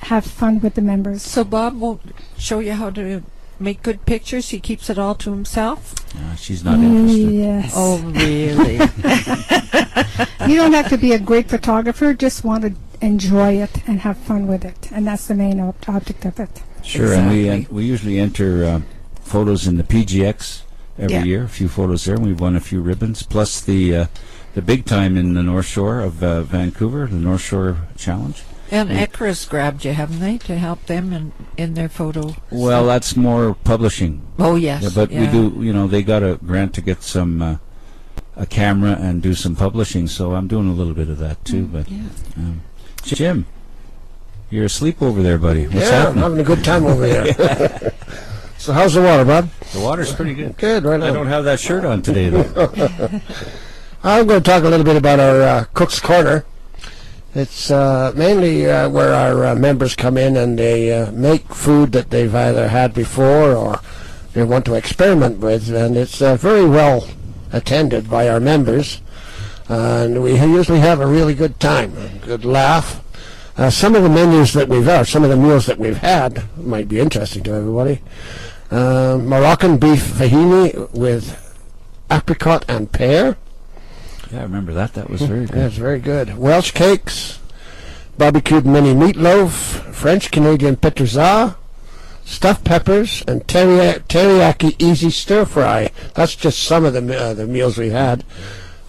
have 0.00 0.24
fun 0.26 0.60
with 0.60 0.74
the 0.74 0.82
members. 0.82 1.22
So 1.22 1.44
Bob 1.44 1.78
won't 1.78 2.00
show 2.38 2.58
you 2.58 2.72
how 2.72 2.90
to 2.90 3.22
make 3.58 3.82
good 3.82 4.04
pictures. 4.06 4.50
He 4.50 4.60
keeps 4.60 4.88
it 4.90 4.98
all 4.98 5.14
to 5.16 5.30
himself. 5.30 5.94
Uh, 6.16 6.34
she's 6.36 6.64
not 6.64 6.78
interested. 6.78 7.32
Yes. 7.32 7.72
Oh, 7.76 7.98
really? 7.98 8.74
you 10.50 10.56
don't 10.56 10.72
have 10.72 10.88
to 10.90 10.98
be 10.98 11.12
a 11.12 11.18
great 11.18 11.48
photographer, 11.48 12.14
just 12.14 12.44
want 12.44 12.62
to 12.64 12.74
enjoy 13.00 13.54
it 13.62 13.86
and 13.88 14.00
have 14.00 14.16
fun 14.18 14.46
with 14.46 14.64
it. 14.64 14.90
And 14.92 15.06
that's 15.06 15.26
the 15.26 15.34
main 15.34 15.60
ob- 15.60 15.76
object 15.88 16.24
of 16.24 16.38
it. 16.40 16.62
Sure, 16.82 17.12
and 17.14 17.30
we 17.30 17.50
uh, 17.50 17.62
we 17.70 17.84
usually 17.84 18.18
enter 18.18 18.64
uh, 18.64 18.80
photos 19.22 19.66
in 19.66 19.76
the 19.76 19.82
PGX 19.82 20.62
every 20.98 21.14
Yeah. 21.16 21.24
year. 21.24 21.44
A 21.44 21.48
few 21.48 21.68
photos 21.68 22.04
there. 22.04 22.14
and 22.14 22.24
We've 22.24 22.38
won 22.40 22.54
a 22.54 22.60
few 22.60 22.80
ribbons, 22.80 23.22
plus 23.24 23.60
the 23.60 23.96
uh, 23.96 24.06
the 24.54 24.62
big 24.62 24.84
time 24.84 25.16
in 25.16 25.34
the 25.34 25.42
North 25.42 25.66
Shore 25.66 26.00
of 26.00 26.22
uh, 26.22 26.42
Vancouver, 26.42 27.06
the 27.08 27.16
North 27.16 27.40
Shore 27.40 27.78
Challenge. 27.96 28.42
And 28.70 28.90
Yeah. 28.90 29.06
ECRA's 29.06 29.44
grabbed 29.44 29.84
you, 29.84 29.92
haven't 29.92 30.20
they, 30.20 30.38
to 30.38 30.56
help 30.58 30.86
them 30.86 31.12
in, 31.12 31.32
in 31.56 31.74
their 31.74 31.88
photo? 31.88 32.34
Well, 32.50 32.86
that's 32.86 33.16
more 33.16 33.54
publishing. 33.54 34.22
Oh, 34.38 34.56
yes. 34.56 34.82
Yeah, 34.82 34.90
but 34.94 35.10
we 35.10 35.26
do, 35.26 35.54
you 35.60 35.72
know, 35.72 35.86
they 35.86 36.02
got 36.02 36.22
a 36.22 36.36
grant 36.44 36.74
to 36.74 36.80
get 36.80 37.02
some 37.02 37.42
uh, 37.42 37.56
a 38.36 38.46
camera 38.46 38.92
and 39.00 39.22
do 39.22 39.34
some 39.34 39.56
publishing, 39.56 40.06
so 40.06 40.34
I'm 40.34 40.46
doing 40.46 40.68
a 40.68 40.72
little 40.72 40.94
bit 40.94 41.08
of 41.08 41.18
that 41.18 41.44
too. 41.44 41.66
But 41.66 41.88
Yeah. 41.90 42.02
um, 42.36 42.60
Jim, 43.02 43.46
you're 44.50 44.64
asleep 44.66 45.00
over 45.00 45.22
there, 45.22 45.38
buddy. 45.38 45.66
What's 45.66 45.88
yeah, 45.90 46.08
I'm 46.08 46.16
having 46.16 46.38
a 46.38 46.44
good 46.44 46.62
time 46.64 46.84
over 46.86 47.06
here. 47.06 47.32
so 48.58 48.72
how's 48.72 48.94
the 48.94 49.02
water, 49.02 49.24
bud? 49.24 49.48
The 49.72 49.80
water's 49.80 50.12
pretty 50.14 50.34
good. 50.34 50.56
Good, 50.58 50.84
right 50.84 51.02
I 51.02 51.12
don't 51.12 51.26
have 51.26 51.44
that 51.44 51.60
shirt 51.60 51.84
on 51.84 52.02
today, 52.02 52.28
though. 52.28 53.20
I'm 54.04 54.26
going 54.26 54.42
to 54.42 54.48
talk 54.50 54.62
a 54.62 54.68
little 54.68 54.84
bit 54.84 54.96
about 54.96 55.18
our 55.18 55.40
uh, 55.42 55.64
Cook's 55.74 55.98
Corner. 55.98 56.44
It's 57.38 57.70
uh, 57.70 58.12
mainly 58.16 58.66
uh, 58.66 58.88
where 58.88 59.12
our 59.12 59.44
uh, 59.44 59.54
members 59.54 59.94
come 59.94 60.16
in 60.16 60.38
and 60.38 60.58
they 60.58 60.90
uh, 60.90 61.12
make 61.12 61.44
food 61.52 61.92
that 61.92 62.08
they've 62.08 62.34
either 62.34 62.68
had 62.68 62.94
before 62.94 63.52
or 63.52 63.80
they 64.32 64.42
want 64.42 64.64
to 64.64 64.74
experiment 64.74 65.40
with, 65.40 65.68
and 65.68 65.98
it's 65.98 66.22
uh, 66.22 66.36
very 66.36 66.64
well 66.64 67.06
attended 67.52 68.08
by 68.08 68.26
our 68.30 68.40
members. 68.40 69.02
And 69.68 70.22
we 70.22 70.40
usually 70.40 70.80
have 70.80 71.00
a 71.00 71.06
really 71.06 71.34
good 71.34 71.60
time, 71.60 71.94
a 71.98 72.08
good 72.24 72.46
laugh. 72.46 73.02
Uh, 73.58 73.68
some 73.68 73.94
of 73.94 74.02
the 74.02 74.08
menus 74.08 74.54
that 74.54 74.68
we've 74.68 74.84
had, 74.84 75.06
some 75.06 75.22
of 75.22 75.28
the 75.28 75.36
meals 75.36 75.66
that 75.66 75.78
we've 75.78 75.98
had, 75.98 76.42
might 76.56 76.88
be 76.88 77.00
interesting 77.00 77.42
to 77.42 77.52
everybody. 77.52 78.00
Moroccan 78.70 79.76
beef 79.76 80.00
fajini 80.00 80.90
with 80.92 81.36
apricot 82.10 82.64
and 82.66 82.90
pear. 82.92 83.36
Yeah, 84.36 84.42
I 84.42 84.44
remember 84.44 84.74
that. 84.74 84.92
That 84.92 85.08
was 85.08 85.22
very 85.22 85.46
good. 85.46 85.56
it's 85.56 85.76
very 85.76 85.98
good. 85.98 86.36
Welsh 86.36 86.72
cakes, 86.72 87.38
barbecued 88.18 88.66
mini 88.66 88.92
meatloaf, 88.92 89.50
French 89.94 90.30
Canadian 90.30 90.76
pizza, 90.76 91.56
stuffed 92.26 92.62
peppers, 92.62 93.24
and 93.26 93.46
teriyaki, 93.46 94.00
teriyaki 94.00 94.76
easy 94.78 95.08
stir 95.08 95.46
fry. 95.46 95.90
That's 96.12 96.36
just 96.36 96.62
some 96.62 96.84
of 96.84 96.92
the 96.92 97.18
uh, 97.18 97.32
the 97.32 97.46
meals 97.46 97.78
we've 97.78 97.92
had. 97.92 98.24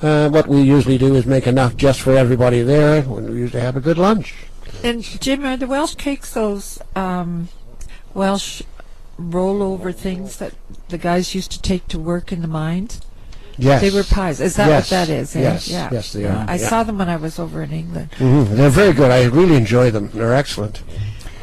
Uh, 0.02 0.28
what 0.30 0.48
we 0.48 0.62
usually 0.62 0.98
do 0.98 1.16
is 1.16 1.26
make 1.26 1.48
enough 1.48 1.78
just 1.78 2.02
for 2.02 2.18
everybody 2.18 2.62
there. 2.62 3.04
When 3.04 3.32
we 3.32 3.38
usually 3.38 3.62
have 3.62 3.78
a 3.78 3.82
good 3.82 3.98
lunch. 3.98 4.34
And 4.84 5.02
Jim, 5.02 5.46
are 5.46 5.56
the 5.56 5.66
Welsh 5.66 5.96
cakes 5.96 6.34
those 6.34 6.78
um, 6.94 7.48
Welsh 8.14 8.64
rollover 9.18 9.96
things 9.96 10.40
that 10.40 10.56
the 10.90 10.98
guys 10.98 11.34
used 11.34 11.52
to 11.52 11.62
take 11.62 11.88
to 11.88 11.98
work 11.98 12.34
in 12.34 12.42
the 12.42 12.50
mines? 12.50 13.00
Yes, 13.58 13.82
They 13.82 13.90
were 13.90 14.04
pies. 14.04 14.40
Is 14.40 14.56
that 14.56 14.68
Yes. 14.68 14.84
what 14.84 14.90
that 14.98 15.10
is? 15.10 15.36
eh? 15.36 15.42
Yes, 15.42 15.68
Yeah. 15.68 15.90
yes, 15.92 16.14
they 16.14 16.26
are. 16.26 16.46
I 16.48 16.56
Yeah. 16.56 16.70
saw 16.70 16.84
them 16.84 16.98
when 17.00 17.10
I 17.10 17.16
was 17.18 17.40
over 17.40 17.64
in 17.64 17.72
England. 17.72 18.10
hmm 18.18 18.44
They're 18.56 18.70
very 18.70 18.94
good. 18.94 19.10
I 19.12 19.24
really 19.26 19.56
enjoy 19.56 19.90
them. 19.92 20.10
They're 20.14 20.34
excellent. 20.34 20.82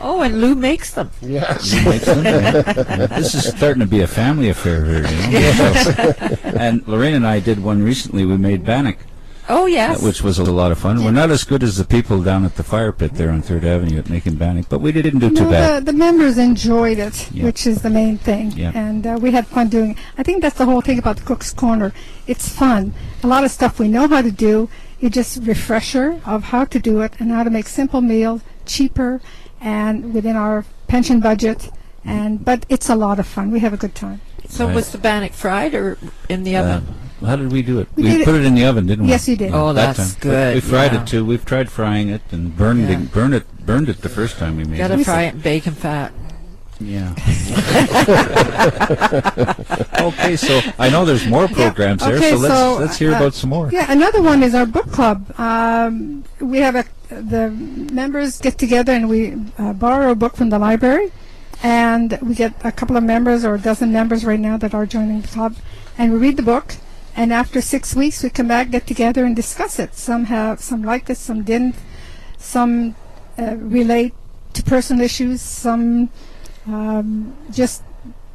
Oh, 0.01 0.21
and 0.21 0.41
Lou 0.41 0.55
makes 0.55 0.91
them. 0.93 1.11
Yes. 1.23 1.73
Makes 1.85 2.05
them, 2.05 2.25
yeah. 2.25 3.07
this 3.19 3.35
is 3.35 3.47
starting 3.57 3.81
to 3.81 3.87
be 3.87 4.01
a 4.03 4.07
family 4.07 4.49
affair 4.51 4.85
here, 4.85 5.07
you 5.09 5.41
know. 5.41 5.73
So- 5.75 6.37
and 6.45 6.87
Lorraine 6.87 7.15
and 7.15 7.27
I 7.27 7.41
did 7.41 7.63
one 7.65 7.83
recently. 7.83 8.25
We 8.27 8.37
made 8.37 8.65
bannock, 8.67 8.99
Oh 9.49 9.65
uh, 9.65 9.67
yes. 9.67 10.03
which 10.03 10.23
was 10.23 10.39
a 10.39 10.45
lot 10.45 10.73
of 10.73 10.79
fun. 10.79 11.05
We're 11.05 11.11
not 11.11 11.31
as 11.31 11.45
good 11.45 11.63
as 11.63 11.77
the 11.77 11.85
people 11.85 12.23
down 12.23 12.45
at 12.45 12.55
the 12.57 12.63
fire 12.63 12.93
pit 12.93 13.13
there 13.15 13.31
on 13.31 13.43
Third 13.43 13.65
Avenue 13.65 13.99
at 13.99 14.09
making 14.09 14.37
bannock, 14.37 14.69
but 14.71 14.81
we 14.81 14.91
didn't 14.93 15.19
do 15.21 15.29
too 15.31 15.51
bad. 15.51 15.85
the, 15.85 15.93
the 15.93 15.99
members 15.99 16.39
enjoyed 16.39 16.99
it, 16.99 17.31
Yeah. 17.31 17.45
which 17.45 17.67
is 17.67 17.83
the 17.83 17.91
main 17.91 18.17
thing. 18.17 18.53
Yeah. 18.53 18.73
And 18.75 19.07
uh, 19.07 19.19
we 19.21 19.33
had 19.33 19.47
fun 19.47 19.69
doing 19.69 19.91
it. 19.93 19.99
I 20.17 20.23
think 20.23 20.41
that's 20.43 20.57
the 20.57 20.65
whole 20.65 20.81
thing 20.81 20.99
about 20.99 21.17
the 21.19 21.25
Cook's 21.25 21.53
Corner. 21.53 21.93
It's 22.27 22.49
fun. 22.49 22.95
A 23.23 23.27
lot 23.27 23.45
of 23.45 23.51
stuff 23.51 23.79
we 23.79 23.89
know 23.89 24.09
how 24.09 24.23
to 24.23 24.31
do. 24.31 24.69
It's 25.01 25.15
just 25.15 25.43
refresher 25.43 26.21
of 26.25 26.45
how 26.45 26.65
to 26.65 26.79
do 26.79 27.01
it 27.03 27.13
and 27.19 27.31
how 27.31 27.43
to 27.45 27.51
make 27.51 27.67
simple 27.69 28.01
meals 28.01 28.41
cheaper 28.65 29.21
and 29.61 30.15
within 30.15 30.37
our 30.37 30.65
pension 30.89 31.21
budget. 31.21 31.71
And 32.05 32.43
But 32.45 32.65
it's 32.71 32.89
a 32.89 32.95
lot 32.97 33.19
of 33.19 33.27
fun. 33.27 33.51
We 33.51 33.61
have 33.61 33.73
a 33.75 33.77
good 33.79 33.95
time. 33.95 34.21
So 34.49 34.67
Right. 34.67 34.75
was 34.75 34.91
the 34.91 34.99
bannock 34.99 35.33
fried 35.33 35.75
or 35.75 35.99
in 36.29 36.45
the 36.45 36.57
Uh, 36.57 36.63
oven? 36.63 36.87
how 37.25 37.37
did 37.37 37.53
we 37.53 37.63
do 37.63 37.79
it? 37.81 37.89
We 37.97 38.05
We, 38.05 38.11
did 38.11 38.21
it- 38.21 38.25
put 38.25 38.35
it 38.37 38.45
in 38.45 38.55
the 38.55 38.65
oven, 38.65 38.87
didn't 38.87 39.05
we? 39.05 39.11
Yes, 39.11 39.29
you 39.29 39.37
did. 39.37 39.53
Oh, 39.55 39.73
that 39.73 39.97
that's 39.97 40.11
time. 40.11 40.17
But 40.21 40.29
good, 40.29 40.55
We 40.57 40.61
fried 40.61 40.93
yeah. 40.93 41.01
it 41.03 41.07
too. 41.07 41.25
We've 41.25 41.45
tried 41.45 41.71
frying 41.71 42.09
it 42.09 42.23
and 42.33 42.57
burned 42.57 42.89
Yeah. 42.89 42.99
it, 42.99 43.13
burned 43.13 43.35
it, 43.35 43.67
burned 43.67 43.89
it 43.89 44.03
the 44.03 44.09
first 44.09 44.39
time 44.39 44.57
we 44.57 44.65
made 44.65 44.77
it. 44.77 44.79
Got 44.79 44.91
it. 44.93 44.97
to 44.99 45.05
fry 45.05 45.23
it 45.23 45.35
in 45.35 45.41
bacon 45.41 45.75
fat. 45.75 46.13
Yeah. 46.81 47.15
okay, 50.01 50.37
so 50.37 50.61
I 50.79 50.91
know 50.91 51.05
there's 51.05 51.27
more 51.27 51.49
programs 51.49 52.03
there, 52.03 52.17
okay, 52.17 52.31
so 52.31 52.37
let's 52.37 52.55
so, 52.55 52.77
let's 52.81 52.99
hear 52.99 53.13
uh, 53.13 53.17
about 53.17 53.35
some 53.35 53.51
more. 53.51 53.71
Yeah, 53.73 53.91
another 53.91 54.21
one 54.21 54.43
is 54.43 54.55
our 54.55 54.67
book 54.67 54.91
club. 54.91 55.33
Um, 55.39 56.25
we 56.41 56.59
have 56.59 56.75
a 56.75 56.85
the 57.09 57.51
members 57.51 58.41
get 58.41 58.59
together 58.59 58.93
and 58.93 59.09
we 59.09 59.35
uh, 59.59 59.73
borrow 59.73 60.11
a 60.11 60.15
book 60.17 60.37
from 60.37 60.51
the 60.51 60.59
library, 60.59 61.13
and 61.65 62.19
we 62.21 62.35
get 62.35 62.53
a 62.63 62.71
couple 62.71 62.95
of 62.95 63.03
members 63.03 63.43
or 63.43 63.55
a 63.55 63.59
dozen 63.59 63.91
members 63.91 64.23
right 64.23 64.39
now 64.39 64.59
that 64.59 64.75
are 64.75 64.85
joining 64.85 65.23
the 65.23 65.29
club, 65.29 65.57
and 65.97 66.13
we 66.13 66.19
read 66.19 66.37
the 66.37 66.43
book. 66.43 66.75
And 67.17 67.33
after 67.33 67.63
six 67.63 67.95
weeks, 67.95 68.23
we 68.23 68.29
come 68.29 68.49
back, 68.49 68.71
get 68.71 68.87
together, 68.87 69.25
and 69.25 69.35
discuss 69.35 69.79
it. 69.79 69.95
Some 69.95 70.27
have, 70.27 70.61
some 70.61 70.83
liked 70.83 71.09
it, 71.09 71.17
some 71.17 71.43
didn't. 71.43 71.77
Some 72.37 72.97
uh, 73.39 73.57
relate 73.57 74.13
to 74.53 74.63
personal 74.63 75.03
issues. 75.03 75.41
Some 75.41 76.11
um, 76.67 77.35
just 77.51 77.83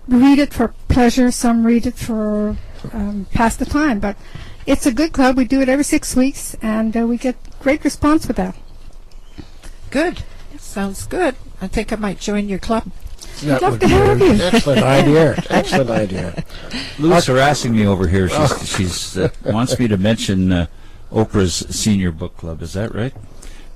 read 0.07 0.39
it 0.39 0.51
for 0.51 0.73
pleasure. 0.87 1.29
Some 1.29 1.67
read 1.67 1.85
it 1.85 1.95
for 1.95 2.57
um, 2.93 3.27
pass 3.31 3.55
the 3.55 3.65
time. 3.65 3.99
But 3.99 4.17
it's 4.65 4.87
a 4.87 4.91
good 4.91 5.13
club. 5.13 5.37
We 5.37 5.45
do 5.45 5.61
it 5.61 5.69
every 5.69 5.83
six 5.83 6.15
weeks, 6.15 6.55
and 6.63 6.97
uh, 6.97 7.05
we 7.05 7.17
get 7.17 7.35
great 7.59 7.83
response 7.83 8.27
with 8.27 8.37
that. 8.37 8.55
Good. 9.91 10.23
Sounds 10.57 11.05
good. 11.05 11.35
I 11.61 11.67
think 11.67 11.93
I 11.93 11.95
might 11.95 12.19
join 12.19 12.49
your 12.49 12.59
club. 12.59 12.91
That 13.43 13.61
love 13.61 13.71
would 13.73 13.81
to 13.81 13.87
be 13.87 13.93
have 13.93 14.21
an 14.21 14.37
you. 14.37 14.43
excellent 14.43 14.83
idea. 14.83 15.43
Excellent 15.49 15.89
idea. 15.89 16.43
Lou's 16.99 17.25
harassing 17.27 17.71
me 17.73 17.85
over 17.87 18.07
here. 18.07 18.27
Oh. 18.31 18.47
She's, 18.59 18.75
she's 18.75 19.17
uh, 19.17 19.29
wants 19.45 19.79
me 19.79 19.87
to 19.87 19.97
mention 19.97 20.51
uh, 20.51 20.67
Oprah's 21.11 21.53
senior 21.73 22.11
book 22.11 22.35
club. 22.37 22.61
Is 22.61 22.73
that 22.73 22.93
right? 22.93 23.13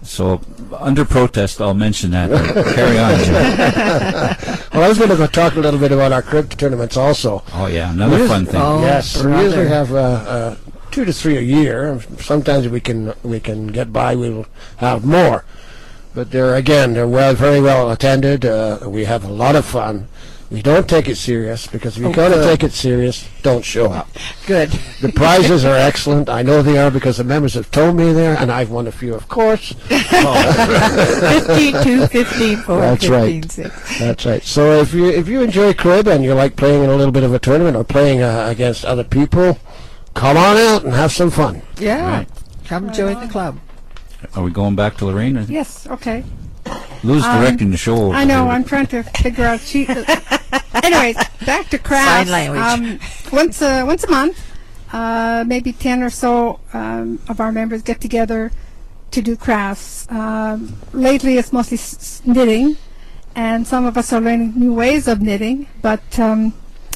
So, 0.02 0.42
under 0.78 1.06
protest, 1.06 1.62
I'll 1.62 1.74
mention 1.74 2.12
that. 2.12 2.30
but 2.30 2.76
Carry 2.76 3.00
on, 3.00 3.18
Jim. 3.24 4.60
Well, 4.74 4.82
I 4.84 4.90
was 4.90 4.98
going 4.98 5.12
to 5.12 5.16
go 5.16 5.28
talk 5.28 5.56
a 5.56 5.60
little 5.60 5.80
bit 5.80 5.92
about 5.92 6.12
our 6.12 6.24
crib 6.24 6.50
tournaments 6.58 6.98
also. 6.98 7.44
Oh 7.54 7.68
yeah, 7.68 7.92
another 7.92 8.18
Yes. 8.18 8.28
fun 8.28 8.46
thing. 8.48 8.60
Oh, 8.60 8.82
yes, 8.82 9.16
we 9.18 9.24
brother. 9.24 9.44
usually 9.44 9.68
have 9.68 9.94
uh, 9.94 9.98
uh, 9.98 10.56
two 10.90 11.06
to 11.06 11.14
three 11.14 11.38
a 11.38 11.42
year. 11.42 12.02
Sometimes 12.20 12.68
we 12.68 12.82
can 12.82 13.14
we 13.22 13.40
can 13.40 13.68
get 13.68 13.94
by. 13.94 14.16
We'll 14.16 14.48
have 14.78 15.06
more, 15.06 15.46
but 16.14 16.32
they're 16.32 16.56
again 16.56 16.94
they're 16.94 17.08
well 17.08 17.34
very 17.34 17.60
well 17.62 17.90
attended. 17.92 18.46
Uh, 18.46 18.80
we 18.86 19.06
have 19.06 19.24
a 19.24 19.32
lot 19.32 19.56
of 19.56 19.66
fun. 19.66 20.08
We 20.52 20.62
don't 20.62 20.88
take 20.88 21.08
it 21.10 21.16
serious 21.16 21.66
because 21.66 21.96
if 21.98 22.02
you're 22.02 22.12
Oh, 22.12 22.14
going 22.14 22.32
to 22.32 22.44
take 22.44 22.64
it 22.64 22.74
serious, 22.74 23.28
don't 23.42 23.66
show 23.66 23.92
up. 23.92 24.08
Good. 24.46 24.70
The 25.02 25.12
prizes 25.12 25.66
are 25.66 25.76
excellent. 25.76 26.30
I 26.30 26.44
know 26.44 26.62
they 26.62 26.78
are 26.78 26.92
because 26.92 27.18
the 27.18 27.24
members 27.24 27.56
have 27.56 27.72
told 27.72 27.96
me 27.96 28.14
there, 28.14 28.38
and 28.38 28.52
I've 28.52 28.70
won 28.70 28.86
a 28.86 28.92
few, 28.92 29.16
of 29.16 29.28
course. 29.28 29.72
15 29.88 31.84
2, 31.84 32.08
15 32.08 32.58
4, 32.58 32.80
That's 32.80 33.02
15 33.08 33.12
right. 33.42 33.52
6. 33.52 34.00
That's 34.00 34.26
right. 34.28 34.44
So 34.44 34.80
if 34.80 34.94
you 34.94 35.10
if 35.10 35.28
you 35.28 35.42
enjoy 35.42 35.74
crib 35.74 36.08
and 36.08 36.24
you 36.24 36.36
like 36.36 36.56
playing 36.56 36.84
in 36.84 36.90
a 36.92 36.96
little 36.96 37.12
bit 37.12 37.24
of 37.24 37.34
a 37.34 37.40
tournament 37.40 37.76
or 37.76 37.84
playing 37.84 38.22
uh, 38.22 38.46
against 38.50 38.86
other 38.86 39.04
people, 39.04 39.58
come 40.14 40.38
on 40.38 40.58
out 40.58 40.84
and 40.84 40.94
have 40.94 41.12
some 41.12 41.32
fun. 41.32 41.64
Yeah. 41.80 42.18
Right. 42.18 42.28
Come 42.66 42.94
join 42.94 43.20
the 43.20 43.28
club. 43.28 43.58
Are 44.36 44.44
we 44.44 44.52
going 44.52 44.76
back 44.76 44.98
to 44.98 45.06
Lorraine? 45.06 45.38
I 45.38 45.42
think 45.42 45.52
Yes. 45.52 45.88
Okay. 45.88 46.24
Lou's 47.04 47.24
Um, 47.26 47.42
directing 47.42 47.72
the 47.72 47.78
show. 47.78 48.12
I 48.14 48.24
know. 48.24 48.48
I'm 48.50 48.64
trying 48.64 48.88
to 48.88 49.04
figure 49.04 49.46
out. 49.46 49.60
She. 49.60 49.86
Anyways, 50.74 51.18
back 51.46 51.70
to 51.70 51.78
crafts. 51.90 52.30
Sign 52.30 52.32
language. 52.32 52.62
Um, 52.62 53.00
once 53.32 53.62
a 53.62 53.84
once 53.86 54.04
a 54.06 54.10
month, 54.10 54.40
uh, 54.94 55.44
maybe 55.46 55.74
ten 55.74 56.02
or 56.02 56.10
so 56.10 56.60
um, 56.74 57.20
of 57.28 57.40
our 57.40 57.52
members 57.52 57.82
get 57.82 58.00
together 58.00 58.52
to 59.12 59.22
do 59.22 59.36
crafts. 59.36 60.08
Um, 60.10 60.76
lately, 60.94 61.38
it's 61.38 61.52
mostly 61.52 61.78
s- 61.78 61.94
s- 61.96 62.22
knitting, 62.26 62.78
and 63.36 63.68
some 63.68 63.86
of 63.86 63.98
us 63.98 64.14
are 64.14 64.22
learning 64.22 64.54
new 64.56 64.74
ways 64.74 65.08
of 65.08 65.22
knitting. 65.22 65.68
But 65.82 66.18
um, 66.18 66.54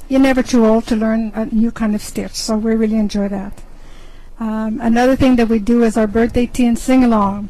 you're 0.08 0.22
never 0.22 0.42
too 0.42 0.66
old 0.66 0.88
to 0.88 0.96
learn 0.96 1.32
a 1.36 1.46
new 1.48 1.72
kind 1.72 1.94
of 1.94 2.02
stitch, 2.02 2.34
so 2.36 2.56
we 2.58 2.74
really 2.76 2.96
enjoy 2.98 3.28
that. 3.28 3.62
Um, 4.40 4.80
another 4.82 5.16
thing 5.16 5.36
that 5.38 5.50
we 5.50 5.58
do 5.60 5.84
is 5.84 5.98
our 5.98 6.06
birthday 6.08 6.46
tea 6.46 6.68
and 6.68 6.78
sing 6.78 7.04
along. 7.04 7.50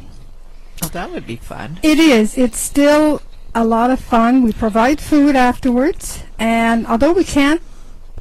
Oh, 0.84 0.88
that 0.90 1.12
would 1.12 1.26
be 1.28 1.36
fun. 1.38 1.80
It 1.84 2.00
is. 2.00 2.38
It's 2.38 2.60
still 2.60 3.22
a 3.54 3.66
lot 3.66 3.90
of 3.92 4.00
fun. 4.00 4.42
We 4.44 4.54
provide 4.54 5.02
food 5.02 5.36
afterwards, 5.36 6.24
and 6.40 6.86
although 6.88 7.14
we 7.14 7.24
can't 7.24 7.62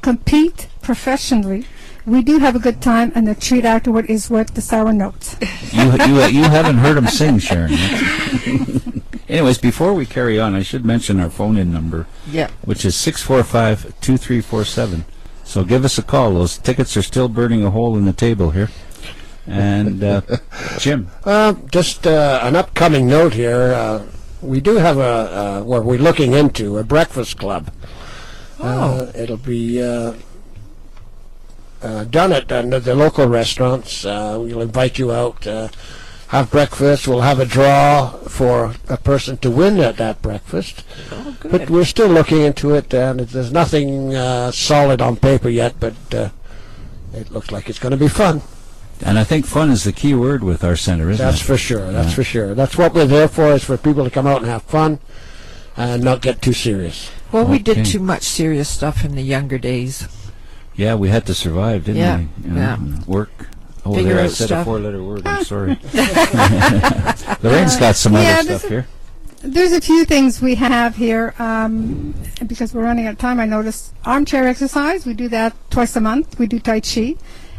compete 0.03 0.69
professionally, 0.83 1.67
we 2.07 2.23
do 2.23 2.39
have 2.39 2.55
a 2.57 2.61
good 2.61 2.81
time, 2.81 3.13
and 3.15 3.27
the 3.29 3.35
treat 3.35 3.65
afterward 3.65 4.07
is 4.09 4.31
worth 4.31 4.55
the 4.55 4.61
sour 4.63 4.93
notes. 4.93 5.37
you, 5.73 5.83
you, 6.07 6.23
you 6.27 6.43
haven't 6.45 6.77
heard 6.79 6.97
them 6.97 7.07
sing, 7.09 7.39
Sharon. 7.39 7.73
Anyways, 9.29 9.59
before 9.59 9.93
we 9.93 10.07
carry 10.07 10.39
on, 10.39 10.55
I 10.55 10.63
should 10.63 10.85
mention 10.85 11.19
our 11.21 11.29
phone-in 11.31 11.73
number, 11.73 12.07
Yeah. 12.31 12.49
which 12.65 12.85
is 12.85 12.95
645-2347. 12.95 15.03
So 15.47 15.65
give 15.65 15.85
us 15.85 15.97
a 15.97 16.03
call. 16.03 16.35
Those 16.35 16.59
tickets 16.59 16.97
are 16.97 17.03
still 17.03 17.29
burning 17.29 17.65
a 17.65 17.71
hole 17.71 17.97
in 17.97 18.05
the 18.05 18.13
table 18.13 18.51
here. 18.51 18.69
And 19.47 20.03
uh, 20.03 20.21
Jim, 20.79 21.09
Uh, 21.25 21.55
just 21.71 22.07
uh, 22.07 22.41
an 22.43 22.57
upcoming 22.57 23.07
note 23.07 23.33
here. 23.33 23.73
Uh, 23.73 24.03
we 24.43 24.61
do 24.61 24.77
have 24.77 24.99
a, 24.99 25.01
uh, 25.03 25.63
what 25.63 25.85
we're 25.85 25.99
looking 25.99 26.33
into, 26.35 26.79
a 26.79 26.85
breakfast 26.85 27.39
club. 27.39 27.71
Uh, 28.61 29.07
it'll 29.15 29.37
be 29.37 29.81
uh, 29.83 30.15
uh, 31.83 32.05
done 32.05 32.33
at 32.33 32.51
uh, 32.51 32.63
the 32.81 32.95
local 32.95 33.29
restaurants. 33.29 34.05
Uh, 34.05 34.37
we'll 34.41 34.61
invite 34.61 34.99
you 34.99 35.13
out, 35.13 35.47
uh, 35.47 35.69
have 36.29 36.51
breakfast. 36.51 37.07
We'll 37.07 37.21
have 37.21 37.39
a 37.41 37.45
draw 37.45 38.11
for 38.29 38.75
a 38.89 38.97
person 38.97 39.37
to 39.39 39.51
win 39.51 39.79
at 39.81 39.97
that 39.99 40.23
breakfast. 40.23 40.85
Oh, 41.13 41.37
But 41.51 41.71
we're 41.71 41.85
still 41.85 42.09
looking 42.09 42.41
into 42.43 42.75
it, 42.75 42.93
and 42.93 43.21
it- 43.21 43.31
there's 43.31 43.53
nothing 43.53 44.15
uh, 44.15 44.51
solid 44.51 45.01
on 45.01 45.17
paper 45.17 45.49
yet, 45.49 45.75
but 45.79 45.95
uh, 46.15 46.29
it 47.15 47.31
looks 47.31 47.51
like 47.51 47.69
it's 47.69 47.79
going 47.79 47.93
to 47.93 47.97
be 47.97 48.09
fun. 48.09 48.43
and 49.05 49.19
I 49.19 49.25
think 49.25 49.47
fun 49.47 49.71
is 49.71 49.85
the 49.85 49.93
key 49.93 50.15
word 50.15 50.43
with 50.43 50.65
our 50.65 50.75
center, 50.77 51.11
isn't 51.11 51.25
That's 51.25 51.41
it? 51.43 51.45
for 51.45 51.57
sure. 51.59 51.93
That's 51.93 52.09
Yeah. 52.09 52.15
for 52.15 52.25
sure. 52.25 52.55
That's 52.55 52.77
what 52.79 52.95
we're 52.95 53.07
there 53.07 53.29
for. 53.29 53.53
Is 53.53 53.63
for 53.65 53.77
people 53.77 54.05
to 54.05 54.11
come 54.11 54.27
out 54.27 54.41
and 54.41 54.51
have 54.51 54.63
fun, 54.63 54.99
and 55.77 56.03
not 56.03 56.23
get 56.23 56.41
too 56.43 56.55
serious. 56.55 57.11
Well, 57.31 57.45
we 57.45 57.59
did 57.59 57.85
too 57.85 57.99
much 58.01 58.23
serious 58.23 58.69
stuff 58.69 59.05
in 59.05 59.15
the 59.15 59.23
younger 59.23 59.59
days. 59.59 60.09
Yeah, 60.75 60.95
we 60.95 61.09
had 61.11 61.27
to 61.27 61.35
survive, 61.35 61.85
didn't 61.85 62.01
Yeah, 62.01 62.17
we? 62.19 62.29
You 62.45 62.51
know, 62.55 62.61
yeah. 62.61 62.79
Work. 63.07 63.49
Oh, 63.87 63.95
Figure 63.95 64.15
there 64.15 64.23
I 64.23 64.25
out 64.27 64.31
said 64.33 64.47
stuff. 64.47 64.63
a 64.63 64.65
four-letter 64.65 65.03
word. 65.03 65.27
I'm 65.27 65.45
sorry. 65.45 65.79
Lorraine's 67.43 67.77
got 67.77 67.95
some 67.97 68.15
Yeah, 68.15 68.39
other 68.41 68.49
this 68.49 68.59
stuff 68.61 68.71
here. 68.71 68.87
There's 69.43 69.73
a 69.73 69.81
few 69.81 70.05
things 70.05 70.41
we 70.43 70.57
have 70.57 70.97
here 70.97 71.35
um, 71.39 72.15
because 72.47 72.75
we're 72.75 72.83
running 72.83 73.07
out 73.07 73.13
of 73.13 73.19
time. 73.19 73.39
I 73.39 73.47
noticed 73.47 73.93
armchair 74.05 74.47
exercise. 74.49 75.07
We 75.07 75.15
do 75.15 75.29
that 75.29 75.55
twice 75.71 75.95
a 75.95 76.01
month. 76.01 76.39
We 76.39 76.47
do 76.47 76.59
Tai 76.59 76.81
Chi, 76.81 77.15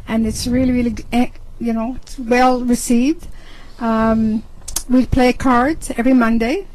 and 0.08 0.28
it's 0.28 0.48
really, 0.48 0.72
really, 0.74 0.96
eh, 1.14 1.30
you 1.60 1.72
know, 1.74 1.96
it's 2.02 2.20
well 2.20 2.60
received. 2.62 3.28
Um, 3.80 4.44
we 4.90 5.06
play 5.06 5.32
cards 5.34 5.92
every 5.96 6.14
Monday, 6.14 6.68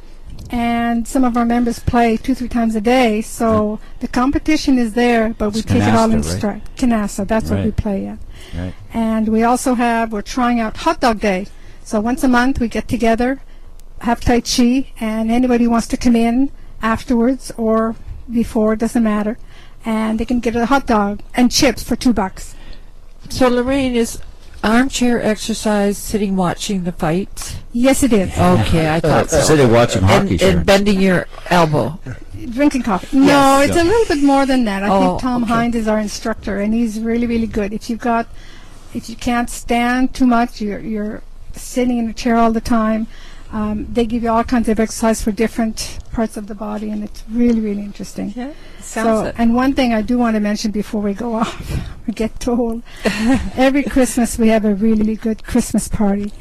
and 0.51 1.07
some 1.07 1.25
of 1.25 1.37
our 1.37 1.45
members 1.45 1.79
play 1.81 2.17
two, 2.17 2.35
three 2.35 2.49
times 2.49 2.75
a 2.75 2.81
day. 2.81 3.21
So 3.21 3.81
the 4.01 4.09
competition 4.09 4.79
is 4.79 4.95
there, 4.95 5.35
but 5.37 5.53
we 5.53 5.61
It's 5.61 5.69
take 5.69 5.83
it 5.83 5.95
all 5.95 6.11
in 6.11 6.21
canasta, 6.21 6.25
right? 6.31 6.39
stride. 6.39 6.63
Canasta, 6.77 7.29
that's 7.29 7.51
what 7.51 7.65
we 7.65 7.71
play 7.73 8.07
at. 8.07 8.19
Right. 8.55 8.75
And 8.93 9.29
we 9.29 9.43
also 9.43 9.75
have, 9.75 10.13
we're 10.13 10.23
trying 10.23 10.61
out 10.61 10.79
Hot 10.79 11.01
Dog 11.01 11.21
Day. 11.21 11.47
So 11.85 12.01
once 12.01 12.23
a 12.23 12.29
month 12.29 12.61
we 12.61 12.69
get 12.69 12.89
together, 12.89 13.43
have 14.01 14.21
Tai 14.21 14.41
Chi, 14.41 14.93
and 15.01 15.31
anybody 15.31 15.65
who 15.65 15.71
wants 15.71 15.87
to 15.89 15.97
come 15.97 16.17
in 16.17 16.51
afterwards 16.81 17.53
or 17.57 17.97
before, 18.31 18.77
doesn't 18.77 19.03
matter. 19.03 19.39
And 19.85 20.19
they 20.19 20.25
can 20.25 20.41
get 20.41 20.55
a 20.55 20.67
hot 20.67 20.87
dog 20.87 21.23
and 21.35 21.51
chips 21.51 21.83
for 21.83 21.97
two 21.97 22.13
bucks. 22.13 22.55
So 23.31 23.49
Lorraine 23.49 23.97
is 23.97 24.21
armchair 24.63 25.21
exercise, 25.23 25.99
sitting 25.99 26.37
watching 26.37 26.85
the 26.85 26.93
fights. 26.93 27.57
Yes, 27.73 28.03
it 28.03 28.13
is. 28.13 28.31
Okay, 28.39 28.91
I 28.95 29.01
thought 29.01 29.31
so. 29.31 29.41
Sitting 29.41 29.71
watching 29.73 30.03
hockey, 30.03 30.31
and, 30.33 30.41
Sharon. 30.41 30.57
and 30.59 30.67
bending 30.67 31.01
your 31.01 31.27
elbow. 31.51 31.99
Drinking 32.51 32.83
coffee. 32.83 33.17
No, 33.17 33.27
Yes. 33.61 33.71
it's 33.71 33.79
a 33.79 33.85
little 33.85 34.07
bit 34.15 34.23
more 34.25 34.47
than 34.47 34.65
that. 34.65 34.83
I 34.83 34.89
Oh, 34.89 35.01
think 35.11 35.21
Tom 35.23 35.45
okay. 35.45 35.53
Hind 35.53 35.75
is 35.75 35.89
our 35.89 35.99
instructor, 35.99 36.61
and 36.61 36.73
he's 36.75 36.99
really, 37.01 37.27
really 37.27 37.47
good. 37.47 37.73
If 37.73 37.89
you've 37.91 38.01
got, 38.01 38.27
if 38.95 39.09
you 39.09 39.17
can't 39.17 39.49
stand 39.51 40.15
too 40.15 40.27
much, 40.27 40.61
you're 40.61 40.81
you're 40.81 41.23
sitting 41.55 41.99
in 41.99 42.09
a 42.09 42.13
chair 42.13 42.37
all 42.37 42.53
the 42.53 42.61
time. 42.61 43.07
Um, 43.53 43.87
they 43.93 44.07
give 44.07 44.23
you 44.23 44.31
all 44.31 44.45
kinds 44.45 44.69
of 44.71 44.81
exercise 44.81 45.23
for 45.23 45.31
different 45.31 45.99
parts 46.13 46.39
of 46.39 46.47
the 46.47 46.55
body, 46.55 46.89
and 46.91 47.05
it's 47.05 47.23
really, 47.31 47.61
really 47.61 47.83
interesting. 47.83 48.33
Yeah, 48.35 48.53
So, 48.81 49.03
sounds 49.05 49.29
it. 49.29 49.35
and 49.37 49.55
one 49.55 49.75
thing 49.75 49.93
I 49.93 50.01
do 50.01 50.17
want 50.17 50.37
to 50.37 50.41
mention 50.41 50.71
before 50.71 51.03
we 51.03 51.13
go 51.13 51.35
off, 51.43 51.71
we 52.07 52.15
get 52.15 52.41
told, 52.41 52.83
every 53.55 53.83
Christmas 53.83 54.39
we 54.39 54.49
have 54.49 54.65
a 54.65 54.75
really 54.75 55.17
good 55.17 55.45
Christmas 55.45 55.87
party 55.87 56.33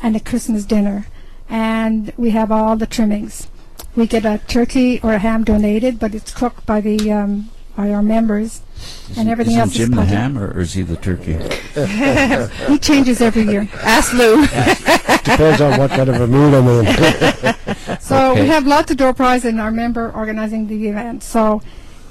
and 0.00 0.16
a 0.16 0.20
Christmas 0.20 0.64
dinner, 0.64 1.06
and 1.48 2.12
we 2.16 2.30
have 2.30 2.50
all 2.50 2.74
the 2.76 2.86
trimmings. 2.86 3.48
We 3.94 4.06
get 4.06 4.24
a 4.24 4.40
turkey 4.46 4.98
or 5.02 5.12
a 5.12 5.18
ham 5.18 5.44
donated, 5.44 5.98
but 5.98 6.14
it's 6.14 6.32
cooked 6.32 6.64
by 6.64 6.80
the 6.80 7.12
um, 7.12 7.50
by 7.76 7.92
our 7.92 8.02
members, 8.02 8.62
and 9.16 9.28
everything 9.28 9.52
Isn't 9.54 9.60
else 9.68 9.72
Jim 9.74 9.90
is 9.90 9.96
the 9.96 10.02
cooked. 10.02 10.08
ham, 10.08 10.38
or, 10.38 10.48
or 10.52 10.60
is 10.60 10.72
he 10.72 10.82
the 10.82 10.96
turkey? 10.96 11.36
He 12.72 12.78
changes 12.78 13.20
every 13.20 13.42
year. 13.42 13.68
Ask 13.82 14.12
Lou. 14.14 14.42
Depends 14.46 15.60
on 15.60 15.78
what 15.78 15.90
kind 15.90 16.08
of 16.08 16.20
a 16.20 16.26
mood 16.26 16.54
I'm 16.54 16.66
in. 16.68 17.54
So 18.00 18.30
Okay. 18.32 18.42
we 18.42 18.48
have 18.48 18.66
lots 18.66 18.90
of 18.90 18.96
door 18.96 19.12
prizes 19.14 19.46
and 19.46 19.60
our 19.60 19.70
member 19.70 20.10
organizing 20.12 20.68
the 20.68 20.88
event. 20.88 21.22
So 21.22 21.60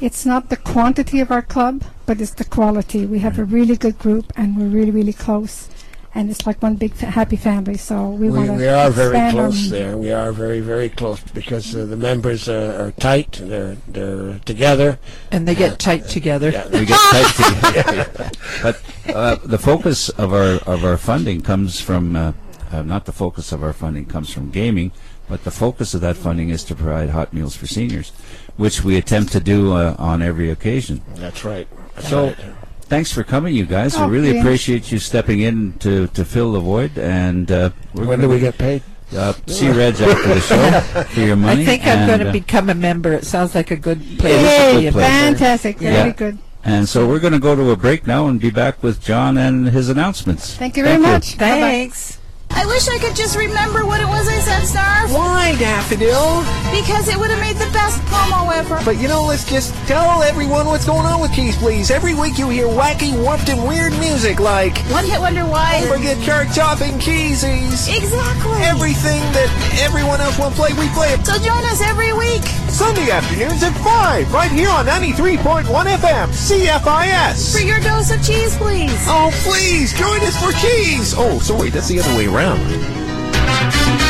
it's 0.01 0.25
not 0.25 0.49
the 0.49 0.57
quantity 0.57 1.19
of 1.21 1.31
our 1.31 1.41
club, 1.41 1.83
but 2.05 2.19
it's 2.21 2.31
the 2.33 2.43
quality. 2.45 3.05
We 3.05 3.19
have 3.19 3.39
a 3.39 3.43
really 3.45 3.75
good 3.77 3.97
group 3.97 4.31
and 4.35 4.57
we're 4.57 4.67
really, 4.67 4.91
really 4.91 5.13
close. 5.13 5.69
And 6.17 6.29
it's 6.31 6.47
like 6.47 6.63
one 6.63 6.75
big 6.75 6.93
fa- 6.93 7.07
happy 7.07 7.35
family. 7.35 7.75
So 7.75 8.09
we, 8.09 8.29
We, 8.29 8.37
want 8.37 8.47
to 8.51 8.53
we 8.55 8.67
are 8.69 8.89
very 8.89 9.09
expand 9.17 9.37
our- 9.37 9.47
close 9.49 9.69
there. 9.69 9.97
We 9.97 10.11
are 10.13 10.31
very, 10.31 10.61
very 10.61 10.87
close 10.87 11.19
because 11.33 11.75
uh, 11.75 11.85
the 11.85 11.97
members 11.97 12.47
uh, 12.47 12.77
are 12.79 12.91
tight. 12.91 13.33
They're 13.43 13.75
they're 13.87 14.39
together. 14.45 14.97
and 15.31 15.45
they 15.45 15.55
get 15.55 15.77
tight 15.77 16.07
together. 16.07 16.51
Yeah. 16.51 16.67
we 16.69 16.85
get 16.85 16.99
tight 17.11 17.31
together. 17.35 18.31
but 18.63 18.81
uh, 19.13 19.35
the 19.43 19.57
focus 19.57 20.07
of 20.09 20.31
our 20.33 20.55
of 20.73 20.85
our 20.85 20.97
funding 20.97 21.41
comes 21.41 21.81
from 21.81 22.15
uh, 22.15 22.31
uh, 22.71 22.81
not 22.81 23.03
the 23.05 23.11
focus 23.13 23.51
of 23.51 23.61
our 23.61 23.73
funding 23.73 24.05
comes 24.05 24.31
from 24.31 24.51
gaming, 24.51 24.91
but 25.27 25.43
the 25.43 25.51
focus 25.51 25.93
of 25.93 25.99
that 26.01 26.15
funding 26.15 26.49
is 26.49 26.63
to 26.63 26.75
provide 26.75 27.09
hot 27.09 27.33
meals 27.33 27.55
for 27.57 27.67
seniors, 27.67 28.11
which 28.55 28.83
we 28.85 28.95
attempt 28.95 29.33
to 29.33 29.39
do 29.41 29.73
uh, 29.73 29.95
on 29.99 30.21
every 30.21 30.49
occasion. 30.49 31.01
That's 31.15 31.43
right. 31.43 31.67
That's 31.95 32.07
So- 32.09 32.27
right. 32.27 32.37
Thanks 32.85 33.11
for 33.11 33.23
coming, 33.23 33.55
you 33.55 33.65
guys. 33.65 33.95
Oh, 33.97 34.07
we 34.07 34.17
really 34.17 34.35
yeah. 34.35 34.41
appreciate 34.41 34.91
you 34.91 34.99
stepping 34.99 35.41
in 35.41 35.73
to, 35.79 36.07
to 36.07 36.23
fill 36.23 36.51
the 36.53 36.59
void. 36.59 36.97
And 36.97 37.51
uh, 37.51 37.69
when 37.93 38.19
do 38.21 38.29
we 38.29 38.39
get 38.39 38.57
paid? 38.57 38.83
uh, 39.13 39.33
see 39.47 39.69
Reg 39.69 39.95
after 40.01 40.27
the 40.33 40.39
show 40.39 41.03
for 41.03 41.19
your 41.19 41.35
money. 41.35 41.61
I 41.61 41.65
think 41.65 41.85
I'm 41.85 42.07
going 42.07 42.19
to 42.19 42.29
uh, 42.29 42.31
become 42.31 42.69
a 42.69 42.75
member. 42.75 43.13
It 43.13 43.25
sounds 43.25 43.55
like 43.55 43.71
a 43.71 43.75
good 43.75 43.99
place 44.19 44.33
It 44.33 44.41
is 44.41 44.45
a 44.45 44.65
to 44.67 44.71
good 44.73 44.85
be 44.85 44.91
place. 44.91 44.93
member. 44.93 45.37
Fantastic. 45.37 45.81
Yeah. 45.81 45.91
Very 45.93 46.13
good. 46.13 46.37
And 46.63 46.89
so 46.89 47.07
we're 47.07 47.19
going 47.19 47.33
to 47.33 47.39
go 47.39 47.55
to 47.55 47.69
a 47.71 47.75
break 47.75 48.07
now 48.07 48.27
and 48.27 48.39
be 48.39 48.49
back 48.49 48.81
with 48.81 49.01
John 49.01 49.37
and 49.37 49.69
his 49.69 49.89
announcements. 49.89 50.55
Thank 50.55 50.77
you 50.77 50.83
very 50.83 50.99
much. 50.99 51.37
Bye-bye. 51.37 51.59
Thanks. 51.59 52.17
I 52.55 52.65
wish 52.65 52.87
I 52.87 52.97
could 52.99 53.15
just 53.15 53.35
remember 53.37 53.85
what 53.85 53.99
it 53.99 54.07
was 54.07 54.27
I 54.27 54.39
said, 54.39 54.63
Snarf. 54.63 55.13
Why, 55.13 55.55
Daffodil? 55.59 56.39
Because 56.71 57.09
it 57.09 57.19
would 57.19 57.29
have 57.29 57.39
made 57.39 57.57
the 57.57 57.69
best 57.75 57.99
promo 58.07 58.47
ever. 58.55 58.79
But 58.85 58.97
you 58.97 59.09
know, 59.09 59.25
let's 59.25 59.43
just 59.43 59.75
tell 59.87 60.23
everyone 60.23 60.65
what's 60.65 60.85
going 60.85 61.05
on 61.05 61.19
with 61.19 61.33
Cheese 61.33 61.57
Please. 61.57 61.91
Every 61.91 62.15
week 62.15 62.39
you 62.39 62.47
hear 62.49 62.67
wacky, 62.67 63.11
warped, 63.11 63.49
and 63.49 63.67
weird 63.67 63.91
music 63.99 64.39
like 64.39 64.77
One 64.87 65.03
hit 65.03 65.19
wonder 65.19 65.43
why. 65.43 65.83
Forget 65.91 66.15
Chart 66.23 66.47
Topping 66.55 66.95
Keesies. 66.95 67.91
Exactly. 67.91 68.63
Everything 68.63 69.19
that 69.35 69.51
everyone 69.83 70.21
else 70.21 70.39
won't 70.39 70.55
play, 70.55 70.71
we 70.79 70.87
play 70.95 71.11
it 71.11 71.25
so 71.25 71.35
join 71.43 71.63
us 71.67 71.81
every 71.81 72.13
week. 72.13 72.43
Sunday 72.71 73.11
afternoons 73.11 73.63
at 73.63 73.73
5, 73.83 74.33
right 74.33 74.51
here 74.51 74.69
on 74.69 74.85
93.1 74.85 75.63
FM, 75.65 76.27
CFIS. 76.31 77.51
For 77.55 77.63
your 77.65 77.79
dose 77.79 78.11
of 78.11 78.23
cheese, 78.23 78.55
please. 78.57 78.91
Oh, 79.07 79.31
please, 79.43 79.93
join 79.93 80.19
us 80.21 80.35
for 80.41 80.51
cheese. 80.59 81.13
Oh, 81.17 81.39
sorry, 81.39 81.69
that's 81.69 81.87
the 81.87 81.99
other 81.99 82.15
way 82.15 82.27
around. 82.27 82.44
around. 82.45 84.04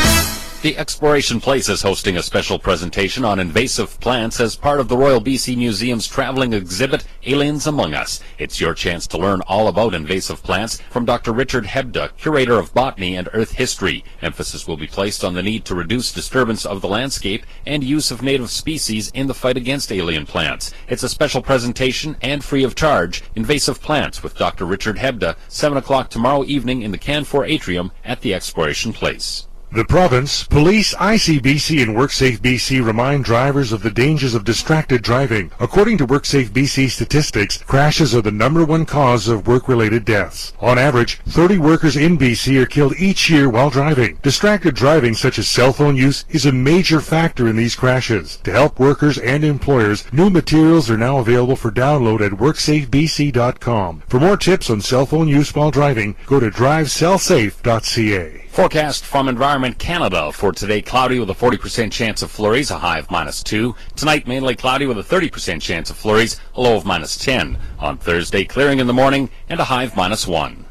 The 0.66 0.78
Exploration 0.78 1.40
Place 1.40 1.68
is 1.68 1.82
hosting 1.82 2.16
a 2.16 2.24
special 2.24 2.58
presentation 2.58 3.24
on 3.24 3.38
invasive 3.38 4.00
plants 4.00 4.40
as 4.40 4.56
part 4.56 4.80
of 4.80 4.88
the 4.88 4.96
Royal 4.96 5.20
BC 5.20 5.56
Museum's 5.56 6.08
traveling 6.08 6.52
exhibit, 6.52 7.04
Aliens 7.24 7.68
Among 7.68 7.94
Us. 7.94 8.18
It's 8.36 8.60
your 8.60 8.74
chance 8.74 9.06
to 9.06 9.16
learn 9.16 9.42
all 9.42 9.68
about 9.68 9.94
invasive 9.94 10.42
plants 10.42 10.80
from 10.90 11.04
Dr. 11.04 11.30
Richard 11.30 11.66
Hebda, 11.66 12.16
curator 12.16 12.58
of 12.58 12.74
botany 12.74 13.14
and 13.14 13.28
earth 13.32 13.52
history. 13.52 14.02
Emphasis 14.20 14.66
will 14.66 14.76
be 14.76 14.88
placed 14.88 15.22
on 15.22 15.34
the 15.34 15.42
need 15.44 15.64
to 15.66 15.76
reduce 15.76 16.12
disturbance 16.12 16.66
of 16.66 16.80
the 16.80 16.88
landscape 16.88 17.46
and 17.64 17.84
use 17.84 18.10
of 18.10 18.20
native 18.20 18.50
species 18.50 19.12
in 19.14 19.28
the 19.28 19.34
fight 19.34 19.56
against 19.56 19.92
alien 19.92 20.26
plants. 20.26 20.72
It's 20.88 21.04
a 21.04 21.08
special 21.08 21.42
presentation 21.42 22.16
and 22.22 22.42
free 22.42 22.64
of 22.64 22.74
charge, 22.74 23.22
Invasive 23.36 23.80
Plants 23.80 24.24
with 24.24 24.36
Dr. 24.36 24.64
Richard 24.64 24.96
Hebda, 24.96 25.36
7 25.46 25.78
o'clock 25.78 26.10
tomorrow 26.10 26.42
evening 26.42 26.82
in 26.82 26.90
the 26.90 26.98
Canfor 26.98 27.48
Atrium 27.48 27.92
at 28.04 28.22
the 28.22 28.34
Exploration 28.34 28.92
Place. 28.92 29.46
The 29.72 29.84
province, 29.84 30.44
police, 30.44 30.94
ICBC, 30.94 31.82
and 31.82 31.96
WorkSafe 31.96 32.38
BC 32.38 32.86
remind 32.86 33.24
drivers 33.24 33.72
of 33.72 33.82
the 33.82 33.90
dangers 33.90 34.32
of 34.32 34.44
distracted 34.44 35.02
driving. 35.02 35.50
According 35.58 35.98
to 35.98 36.06
WorkSafe 36.06 36.50
BC 36.50 36.88
statistics, 36.88 37.58
crashes 37.58 38.14
are 38.14 38.22
the 38.22 38.30
number 38.30 38.64
one 38.64 38.86
cause 38.86 39.26
of 39.26 39.48
work-related 39.48 40.04
deaths. 40.04 40.52
On 40.60 40.78
average, 40.78 41.18
30 41.26 41.58
workers 41.58 41.96
in 41.96 42.16
BC 42.16 42.62
are 42.62 42.66
killed 42.66 42.94
each 42.96 43.28
year 43.28 43.50
while 43.50 43.68
driving. 43.68 44.18
Distracted 44.22 44.76
driving, 44.76 45.14
such 45.14 45.36
as 45.38 45.48
cell 45.48 45.72
phone 45.72 45.96
use, 45.96 46.24
is 46.30 46.46
a 46.46 46.52
major 46.52 47.00
factor 47.00 47.48
in 47.48 47.56
these 47.56 47.74
crashes. 47.74 48.38
To 48.44 48.52
help 48.52 48.78
workers 48.78 49.18
and 49.18 49.44
employers, 49.44 50.04
new 50.12 50.30
materials 50.30 50.88
are 50.88 50.96
now 50.96 51.18
available 51.18 51.56
for 51.56 51.72
download 51.72 52.20
at 52.24 52.32
WorksafeBC.com. 52.38 54.04
For 54.06 54.20
more 54.20 54.36
tips 54.36 54.70
on 54.70 54.80
cell 54.80 55.06
phone 55.06 55.26
use 55.28 55.52
while 55.54 55.72
driving, 55.72 56.14
go 56.26 56.38
to 56.38 56.50
drivecellsafe.ca. 56.50 58.45
Forecast 58.56 59.04
from 59.04 59.28
Environment 59.28 59.78
Canada 59.78 60.32
for 60.32 60.50
today 60.50 60.80
cloudy 60.80 61.18
with 61.18 61.28
a 61.28 61.34
40% 61.34 61.92
chance 61.92 62.22
of 62.22 62.30
flurries, 62.30 62.70
a 62.70 62.78
high 62.78 62.98
of 62.98 63.10
minus 63.10 63.42
2. 63.42 63.74
Tonight 63.96 64.26
mainly 64.26 64.56
cloudy 64.56 64.86
with 64.86 64.96
a 64.96 65.02
30% 65.02 65.60
chance 65.60 65.90
of 65.90 65.96
flurries, 65.98 66.40
a 66.54 66.62
low 66.62 66.74
of 66.74 66.86
minus 66.86 67.18
10. 67.18 67.58
On 67.80 67.98
Thursday 67.98 68.44
clearing 68.44 68.78
in 68.78 68.86
the 68.86 68.94
morning 68.94 69.28
and 69.50 69.60
a 69.60 69.64
high 69.64 69.82
of 69.82 69.94
minus 69.94 70.26
1. 70.26 70.64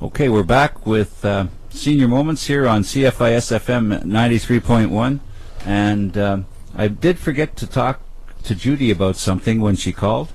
Okay, 0.00 0.30
we're 0.30 0.42
back 0.42 0.86
with 0.86 1.22
uh, 1.22 1.48
Senior 1.68 2.08
Moments 2.08 2.46
here 2.46 2.66
on 2.66 2.80
CFIS 2.80 3.52
FM 3.60 4.02
93.1. 4.02 5.20
And 5.66 6.16
um, 6.16 6.46
I 6.74 6.88
did 6.88 7.18
forget 7.18 7.56
to 7.56 7.66
talk 7.66 8.00
to 8.44 8.54
Judy 8.54 8.90
about 8.90 9.16
something 9.16 9.60
when 9.60 9.76
she 9.76 9.92
called, 9.92 10.32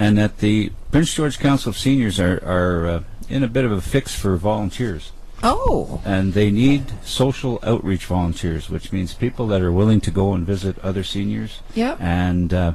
and 0.00 0.18
that 0.18 0.38
the 0.38 0.72
Prince 0.90 1.14
George 1.14 1.38
Council 1.38 1.70
of 1.70 1.78
Seniors 1.78 2.18
are, 2.18 2.42
are 2.44 2.86
uh, 2.88 3.02
in 3.28 3.44
a 3.44 3.48
bit 3.48 3.64
of 3.64 3.70
a 3.70 3.80
fix 3.80 4.16
for 4.16 4.36
volunteers. 4.36 5.12
Oh, 5.42 6.00
And 6.04 6.34
they 6.34 6.50
need 6.50 6.92
social 7.04 7.60
outreach 7.62 8.06
volunteers, 8.06 8.68
which 8.68 8.92
means 8.92 9.14
people 9.14 9.46
that 9.48 9.60
are 9.62 9.72
willing 9.72 10.00
to 10.02 10.10
go 10.10 10.32
and 10.34 10.46
visit 10.46 10.78
other 10.80 11.04
seniors 11.04 11.60
yep. 11.74 11.96
and 12.00 12.52
uh, 12.52 12.72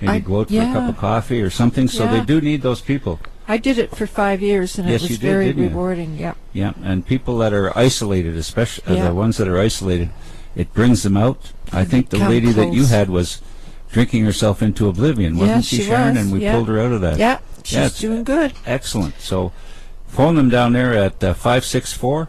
maybe 0.00 0.12
I- 0.12 0.18
go 0.18 0.40
out 0.40 0.48
for 0.48 0.54
a 0.60 0.72
cup 0.72 0.88
of 0.88 0.96
coffee 0.96 1.40
or 1.42 1.50
something. 1.50 1.86
So 1.88 2.06
they 2.06 2.22
do 2.24 2.40
need 2.40 2.62
those 2.62 2.80
people. 2.80 3.20
I 3.48 3.58
did 3.58 3.78
it 3.78 3.94
for 3.94 4.08
five 4.08 4.42
years, 4.42 4.76
and 4.76 4.88
Yes, 4.88 5.02
it 5.04 5.10
was 5.10 5.18
did, 5.18 5.30
very 5.30 5.52
rewarding. 5.52 6.16
Yep. 6.18 6.36
Yeah, 6.52 6.72
and 6.82 7.06
people 7.06 7.38
that 7.38 7.52
are 7.52 7.76
isolated, 7.78 8.36
especially 8.36 8.94
uh, 8.94 8.96
Yeah. 8.96 9.08
the 9.08 9.14
ones 9.14 9.36
that 9.36 9.46
are 9.46 9.56
isolated, 9.58 10.10
it 10.56 10.74
brings 10.74 11.04
them 11.04 11.16
out. 11.16 11.52
I 11.72 11.84
think 11.84 12.08
the 12.10 12.18
Come 12.18 12.28
lady 12.30 12.50
that 12.50 12.72
you 12.72 12.86
had 12.86 13.08
was 13.08 13.40
drinking 13.92 14.24
herself 14.24 14.62
into 14.62 14.88
oblivion, 14.88 15.36
wasn't 15.36 15.58
Yeah, 15.58 15.60
she, 15.60 15.82
Sharon? 15.84 16.14
was, 16.16 16.24
And 16.24 16.32
we 16.32 16.40
yeah. 16.40 16.54
pulled 16.54 16.66
her 16.66 16.80
out 16.80 16.90
of 16.90 17.00
that. 17.02 17.18
Yeah, 17.18 17.38
she's 17.62 17.76
Yeah, 17.78 17.88
doing 18.00 18.24
good. 18.24 18.52
Excellent. 18.66 19.14
So 19.20 19.52
phone 20.06 20.34
them 20.34 20.48
down 20.48 20.72
there 20.72 20.94
at 20.94 21.22
uh, 21.22 21.34
564 21.34 22.28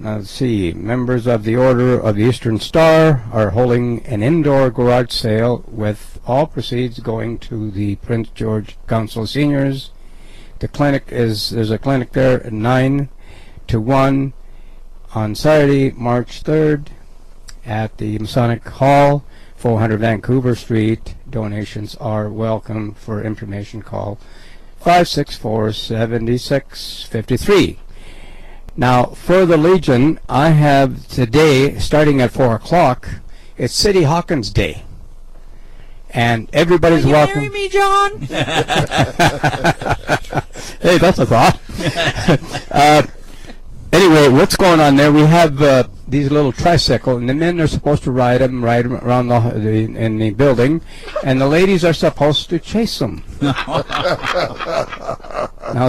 Uh, 0.00 0.18
let's 0.18 0.30
see. 0.30 0.72
Members 0.72 1.26
of 1.26 1.42
the 1.42 1.56
Order 1.56 1.98
of 1.98 2.14
the 2.14 2.22
Eastern 2.22 2.60
Star 2.60 3.24
are 3.32 3.50
holding 3.50 4.06
an 4.06 4.22
indoor 4.22 4.70
garage 4.70 5.10
sale 5.10 5.64
with 5.66 6.20
all 6.24 6.46
proceeds 6.46 7.00
going 7.00 7.36
to 7.40 7.72
the 7.72 7.96
Prince 7.96 8.28
George 8.28 8.76
Council 8.86 9.26
Seniors. 9.26 9.90
The 10.60 10.68
clinic 10.68 11.06
is 11.08 11.50
there's 11.50 11.72
a 11.72 11.78
clinic 11.78 12.12
there 12.12 12.46
at 12.46 12.52
nine 12.52 13.08
to 13.66 13.80
one 13.80 14.34
on 15.16 15.34
Saturday, 15.34 15.90
March 15.90 16.42
third, 16.42 16.92
at 17.66 17.98
the 17.98 18.20
Masonic 18.20 18.68
Hall, 18.68 19.24
400 19.56 19.98
Vancouver 19.98 20.54
Street. 20.54 21.16
Donations 21.28 21.96
are 21.96 22.28
welcome. 22.28 22.94
For 22.94 23.24
information, 23.24 23.82
call 23.82 24.20
564-7653. 24.80 27.78
Now, 28.78 29.06
for 29.06 29.44
the 29.44 29.56
Legion, 29.56 30.20
I 30.28 30.50
have 30.50 31.08
today, 31.08 31.80
starting 31.80 32.22
at 32.22 32.30
4 32.30 32.54
o'clock, 32.54 33.08
it's 33.56 33.74
Sadie 33.74 34.04
Hawkins 34.04 34.50
Day. 34.50 34.84
And 36.10 36.48
everybody's 36.52 37.02
Will 37.04 37.10
you 37.10 37.16
welcome. 37.16 37.40
marry 37.40 37.48
me, 37.48 37.68
John? 37.68 38.20
hey, 40.80 40.98
that's 40.98 41.18
a 41.18 41.26
thought. 41.26 41.58
uh, 42.70 43.02
anyway, 43.92 44.28
what's 44.28 44.54
going 44.54 44.78
on 44.78 44.94
there? 44.94 45.10
We 45.10 45.22
have 45.22 45.60
uh, 45.60 45.88
these 46.06 46.30
little 46.30 46.52
tricycle, 46.52 47.16
and 47.16 47.28
the 47.28 47.34
men 47.34 47.60
are 47.60 47.66
supposed 47.66 48.04
to 48.04 48.12
ride 48.12 48.42
them, 48.42 48.64
ride 48.64 48.84
'em 48.84 48.94
around 48.94 49.26
the, 49.26 49.40
the 49.58 49.96
in 49.96 50.18
the 50.18 50.30
building, 50.30 50.82
and 51.24 51.40
the 51.40 51.48
ladies 51.48 51.84
are 51.84 51.92
supposed 51.92 52.48
to 52.50 52.60
chase 52.60 53.00
them. 53.00 53.24
now, 53.42 53.82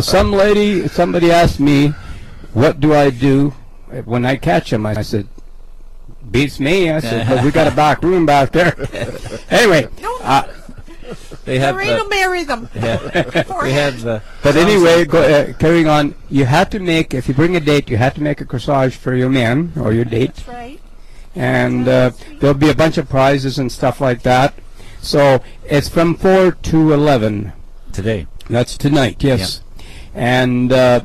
some 0.01 0.31
lady, 0.31 0.87
somebody 0.87 1.29
asked 1.29 1.59
me, 1.59 1.93
"What 2.53 2.79
do 2.79 2.93
I 2.93 3.09
do 3.09 3.53
when 4.05 4.25
I 4.25 4.35
catch 4.37 4.71
him? 4.73 4.85
I 4.85 5.01
said, 5.01 5.27
"Beats 6.31 6.59
me." 6.59 6.91
I 6.91 6.99
said, 6.99 7.27
"But 7.27 7.43
we 7.43 7.51
got 7.51 7.67
a 7.71 7.75
back 7.75 8.01
room 8.03 8.25
back 8.25 8.51
there." 8.51 8.75
anyway, 9.49 9.87
uh, 10.23 10.43
They 11.45 11.57
have. 11.59 11.75
Lorraine 11.75 11.93
uh, 11.93 12.03
will 12.03 12.09
marry 12.09 12.43
them. 12.43 12.69
yeah, 12.75 13.43
we 13.63 13.71
have. 13.71 14.05
Uh, 14.05 14.19
But 14.43 14.55
anyway, 14.55 14.99
like- 14.99 15.09
go, 15.09 15.21
uh, 15.21 15.53
carrying 15.53 15.87
on, 15.87 16.13
you 16.29 16.45
have 16.45 16.69
to 16.71 16.79
make, 16.79 17.13
if 17.13 17.27
you 17.27 17.33
bring 17.33 17.55
a 17.55 17.59
date, 17.59 17.89
you 17.89 17.97
have 17.97 18.13
to 18.15 18.21
make 18.21 18.39
a 18.41 18.45
corsage 18.45 18.93
for 18.93 19.15
your 19.15 19.29
man 19.29 19.73
or 19.75 19.91
your 19.93 20.05
date. 20.05 20.35
That's 20.35 20.47
right. 20.47 20.79
And 21.35 21.87
uh, 21.87 22.11
there'll 22.39 22.53
be 22.57 22.69
a 22.69 22.75
bunch 22.75 22.97
of 22.97 23.09
prizes 23.09 23.57
and 23.57 23.71
stuff 23.71 23.99
like 24.01 24.21
that. 24.23 24.53
So 25.01 25.41
it's 25.63 25.87
from 25.89 26.15
4 26.15 26.51
to 26.51 26.93
11. 26.93 27.53
today. 27.93 28.27
That's 28.49 28.77
tonight, 28.77 29.23
yes. 29.23 29.61
And 30.13 30.71
uh, 30.73 31.01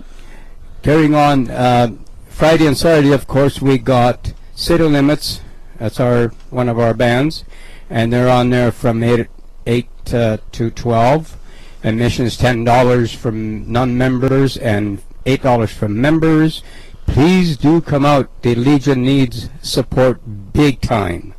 carrying 0.84 1.14
on, 1.14 1.50
uh, 1.50 1.88
Friday 2.28 2.66
and 2.66 2.76
Saturday, 2.76 3.10
of 3.10 3.26
course, 3.26 3.62
we 3.62 3.78
got 3.78 4.34
City 4.54 4.84
Limits. 4.84 5.40
That's 5.78 5.98
our 5.98 6.28
one 6.50 6.68
of 6.68 6.78
our 6.78 6.92
bands, 6.92 7.42
and 7.88 8.12
they're 8.12 8.28
on 8.28 8.50
there 8.50 8.70
from 8.70 9.02
eight 9.02 9.28
eight 9.66 9.88
uh, 10.12 10.36
to 10.52 10.70
twelve. 10.70 11.38
Admission 11.82 12.26
is 12.26 12.36
ten 12.36 12.64
dollars 12.64 13.14
from 13.14 13.70
non-members 13.72 14.58
and 14.58 15.02
eight 15.24 15.42
dollars 15.42 15.72
from 15.72 16.00
members. 16.00 16.62
Please 17.06 17.56
do 17.56 17.80
come 17.80 18.04
out. 18.04 18.28
The 18.42 18.54
Legion 18.54 19.02
needs 19.02 19.48
support 19.62 20.20
big 20.52 20.82
time. 20.82 21.34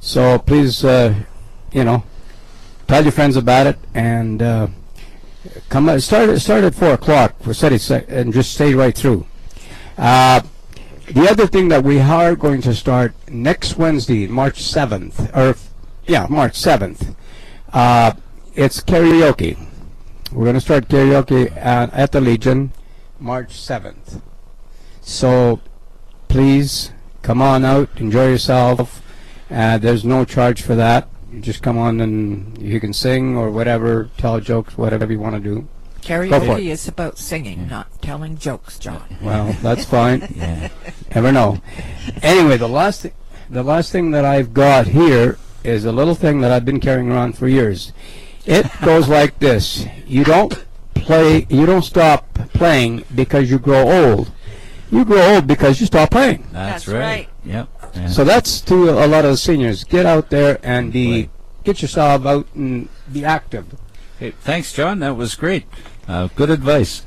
So 0.00 0.38
please, 0.38 0.84
uh, 0.84 1.14
you 1.72 1.84
know, 1.84 2.04
tell 2.88 3.02
your 3.02 3.12
friends 3.12 3.36
about 3.36 3.66
it 3.66 3.78
and. 3.94 4.42
Uh, 4.42 4.66
come 5.68 6.00
start 6.00 6.40
start 6.40 6.64
at 6.64 6.74
four 6.74 6.92
o'clock 6.94 7.34
and 7.46 8.32
just 8.32 8.52
stay 8.54 8.74
right 8.74 8.96
through. 8.96 9.26
Uh, 9.98 10.40
the 11.10 11.28
other 11.28 11.46
thing 11.46 11.68
that 11.68 11.84
we 11.84 12.00
are 12.00 12.34
going 12.36 12.62
to 12.62 12.74
start 12.74 13.14
next 13.28 13.76
Wednesday, 13.76 14.26
March 14.26 14.62
seventh, 14.62 15.34
or 15.36 15.56
yeah, 16.06 16.26
March 16.28 16.56
seventh. 16.56 17.14
Uh, 17.72 18.12
it's 18.54 18.80
karaoke. 18.80 19.58
We're 20.30 20.44
going 20.44 20.54
to 20.54 20.60
start 20.60 20.88
karaoke 20.88 21.54
at, 21.56 21.92
at 21.92 22.12
the 22.12 22.20
Legion, 22.20 22.72
March 23.18 23.52
seventh. 23.52 24.22
So 25.00 25.60
please 26.28 26.92
come 27.22 27.42
on 27.42 27.64
out, 27.64 27.88
enjoy 27.96 28.30
yourself. 28.30 29.02
Uh, 29.50 29.76
there's 29.78 30.04
no 30.04 30.24
charge 30.24 30.62
for 30.62 30.74
that. 30.76 31.08
You 31.32 31.40
just 31.40 31.62
come 31.62 31.78
on 31.78 32.00
and 32.00 32.56
you 32.58 32.78
can 32.80 32.92
sing 32.92 33.36
or 33.36 33.50
whatever, 33.50 34.10
tell 34.18 34.38
jokes, 34.40 34.76
whatever 34.76 35.10
you 35.10 35.18
want 35.18 35.34
to 35.36 35.40
do. 35.40 35.60
Go 35.60 35.68
for 36.00 36.26
Karaoke 36.28 36.58
it. 36.58 36.66
is 36.66 36.88
about 36.88 37.16
singing, 37.16 37.68
not 37.68 38.02
telling 38.02 38.36
jokes, 38.36 38.78
John. 38.78 39.02
Well, 39.22 39.52
that's 39.62 39.84
fine. 39.84 40.20
Yeah. 40.36 40.68
Never 41.14 41.30
know. 41.32 41.60
Anyway, 42.22 42.56
the 42.56 42.68
last 42.68 43.02
thi- 43.02 43.12
the 43.48 43.62
last 43.62 43.92
thing 43.92 44.10
that 44.12 44.24
I've 44.24 44.52
got 44.52 44.88
here 44.88 45.38
is 45.62 45.84
a 45.84 45.92
little 45.92 46.14
thing 46.14 46.40
that 46.40 46.50
I've 46.50 46.64
been 46.64 46.80
carrying 46.80 47.10
around 47.12 47.38
for 47.38 47.46
years. 47.48 47.92
It 48.46 48.66
goes 48.84 49.08
like 49.08 49.38
this: 49.38 49.86
You 50.06 50.24
don't 50.24 50.64
play, 50.94 51.46
you 51.48 51.66
don't 51.66 51.82
stop 51.84 52.34
playing 52.54 53.04
because 53.14 53.50
you 53.50 53.58
grow 53.58 53.88
old. 53.90 54.32
You 54.90 55.04
grow 55.04 55.34
old 55.36 55.46
because 55.46 55.80
you 55.80 55.86
stop 55.86 56.10
playing. 56.10 56.42
That's, 56.52 56.86
That's 56.86 56.88
right. 56.88 57.00
right. 57.00 57.28
Yep. 57.44 57.68
Yeah. 57.94 58.08
So 58.08 58.24
that's 58.24 58.60
to 58.62 58.90
a 58.90 59.06
lot 59.06 59.24
of 59.24 59.32
the 59.32 59.36
seniors. 59.36 59.84
Get 59.84 60.06
out 60.06 60.30
there 60.30 60.58
and 60.62 60.92
be, 60.92 61.30
get 61.64 61.82
yourself 61.82 62.24
out 62.26 62.46
and 62.54 62.88
be 63.12 63.24
active. 63.24 63.66
Hey, 64.18 64.30
thanks, 64.30 64.72
John. 64.72 65.00
That 65.00 65.16
was 65.16 65.34
great. 65.34 65.64
Uh, 66.08 66.28
good 66.34 66.50
advice. 66.50 67.02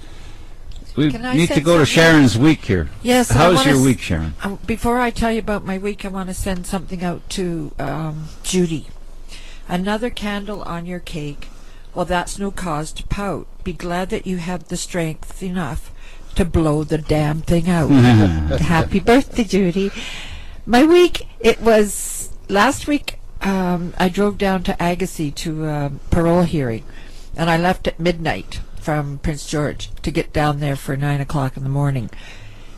We 0.96 1.08
need 1.08 1.48
to 1.48 1.56
send 1.56 1.66
go 1.66 1.78
to? 1.80 1.86
Sharon's 1.86 2.38
week 2.38 2.64
here. 2.66 2.90
Yes. 3.04 3.32
I 3.32 3.36
How's 3.36 3.66
your 3.66 3.76
s- 3.76 3.84
week, 3.84 4.00
Sharon? 4.00 4.34
Uh, 4.42 4.56
before 4.66 5.00
I 5.00 5.10
tell 5.10 5.32
you 5.32 5.40
about 5.40 5.66
my 5.66 5.78
week, 5.78 6.06
I 6.06 6.08
want 6.08 6.30
to 6.30 6.34
send 6.34 6.66
something 6.66 7.04
out 7.04 7.30
to 7.32 7.72
um, 7.80 8.30
Judy. 8.44 8.88
Another 9.68 10.10
candle 10.10 10.62
on 10.64 10.86
your 10.86 11.00
cake. 11.00 11.50
Well, 11.94 12.06
that's 12.06 12.40
no 12.40 12.52
cause 12.52 12.92
to 12.94 13.04
pout. 13.08 13.48
Be 13.64 13.74
glad 13.74 14.10
that 14.10 14.26
you 14.28 14.38
have 14.38 14.68
the 14.68 14.78
strength 14.78 15.42
enough 15.42 15.92
to 16.36 16.46
blow 16.46 16.84
the 16.84 16.98
damn 16.98 17.42
thing 17.42 17.70
out. 17.70 17.90
Happy 18.62 19.00
birthday, 19.00 19.44
Judy. 19.44 19.92
My 20.68 20.84
week, 20.84 21.28
it 21.40 21.62
was 21.62 22.32
last 22.50 22.88
week. 22.88 23.20
Um, 23.42 23.94
I 24.00 24.10
drove 24.10 24.40
down 24.40 24.64
to 24.64 24.76
Agassiz 24.80 25.34
to 25.36 25.66
a 25.66 25.92
parole 26.10 26.42
hearing, 26.42 26.84
and 27.36 27.52
I 27.52 27.58
left 27.58 27.88
at 27.88 28.00
midnight 28.00 28.62
from 28.82 29.20
Prince 29.20 29.46
George 29.48 29.92
to 30.02 30.10
get 30.10 30.34
down 30.34 30.62
there 30.62 30.76
for 30.76 30.98
nine 30.98 31.22
o'clock 31.22 31.56
in 31.56 31.62
the 31.62 31.70
morning. 31.70 32.10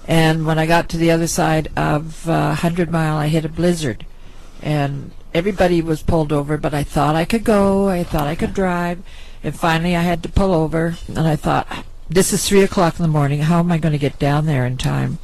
And 0.06 0.46
when 0.46 0.60
I 0.60 0.66
got 0.66 0.90
to 0.90 0.98
the 0.98 1.12
other 1.12 1.28
side 1.28 1.70
of 1.78 2.28
uh, 2.28 2.56
Hundred 2.56 2.92
Mile, 2.92 3.16
I 3.16 3.28
hit 3.30 3.46
a 3.46 3.50
blizzard, 3.50 4.06
and 4.62 5.12
everybody 5.34 5.82
was 5.82 6.04
pulled 6.04 6.34
over. 6.34 6.58
But 6.58 6.74
I 6.74 6.84
thought 6.84 7.16
I 7.16 7.24
could 7.24 7.46
go. 7.46 7.88
I 7.88 8.04
thought 8.04 8.28
I 8.28 8.36
could 8.36 8.54
drive, 8.54 9.02
and 9.42 9.58
finally 9.58 9.96
I 9.96 10.02
had 10.02 10.24
to 10.24 10.30
pull 10.30 10.54
over. 10.54 10.98
And 11.08 11.20
I 11.20 11.38
thought, 11.38 11.86
this 12.10 12.34
is 12.34 12.46
three 12.46 12.64
o'clock 12.64 13.00
in 13.00 13.04
the 13.04 13.08
morning. 13.08 13.44
How 13.44 13.60
am 13.60 13.72
I 13.72 13.78
going 13.78 13.94
to 13.94 13.98
get 13.98 14.20
down 14.20 14.46
there 14.46 14.66
in 14.66 14.76
time? 14.76 15.20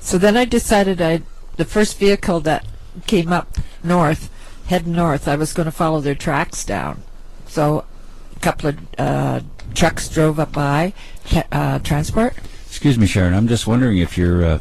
So 0.00 0.18
then 0.18 0.36
I 0.36 0.44
decided 0.44 1.00
I, 1.00 1.22
the 1.56 1.64
first 1.64 1.98
vehicle 1.98 2.40
that 2.40 2.66
came 3.06 3.32
up 3.32 3.56
north, 3.82 4.30
heading 4.66 4.92
north, 4.92 5.28
I 5.28 5.36
was 5.36 5.52
going 5.52 5.66
to 5.66 5.72
follow 5.72 6.00
their 6.00 6.14
tracks 6.14 6.64
down. 6.64 7.02
So 7.46 7.84
a 8.34 8.40
couple 8.40 8.70
of 8.70 8.78
uh, 8.98 9.40
trucks 9.74 10.08
drove 10.08 10.38
up 10.38 10.52
by, 10.52 10.92
uh, 11.52 11.78
transport. 11.80 12.34
Excuse 12.66 12.98
me, 12.98 13.06
Sharon. 13.06 13.34
I'm 13.34 13.48
just 13.48 13.66
wondering 13.66 13.98
if 13.98 14.18
you're 14.18 14.44
uh, 14.44 14.58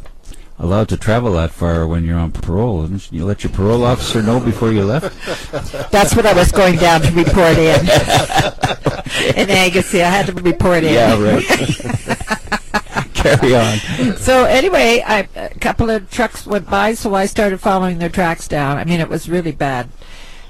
allowed 0.58 0.90
to 0.90 0.98
travel 0.98 1.34
that 1.34 1.52
far 1.52 1.88
when 1.88 2.06
you're 2.06 2.18
on 2.18 2.32
parole. 2.32 2.84
Didn't 2.84 3.12
you 3.12 3.26
let 3.26 3.44
your 3.44 3.52
parole 3.52 3.84
officer 3.84 4.22
know 4.22 4.40
before 4.40 4.72
you 4.72 4.84
left? 4.84 5.14
That's 5.92 6.16
what 6.16 6.26
I 6.26 6.34
was 6.34 6.52
going 6.52 6.78
down 6.78 7.02
to 7.02 7.12
report 7.12 7.58
in. 7.58 7.80
in 9.36 9.50
Agassiz, 9.50 10.02
I 10.02 10.10
had 10.10 10.28
to 10.28 10.34
report 10.34 10.84
in. 10.84 10.94
Yeah, 10.94 11.22
right. 11.22 12.62
Carry 13.26 13.56
on. 13.56 14.18
so 14.18 14.46
anyway, 14.46 15.04
I, 15.06 15.28
a 15.36 15.50
couple 15.60 15.90
of 15.90 16.10
trucks 16.12 16.46
went 16.46 16.70
by, 16.70 16.94
so 16.94 17.14
I 17.16 17.26
started 17.26 17.60
following 17.60 17.98
their 17.98 18.10
tracks 18.10 18.48
down. 18.48 18.78
I 18.78 18.84
mean, 18.86 19.00
it 19.00 19.10
was 19.10 19.28
really 19.30 19.52
bad, 19.52 19.90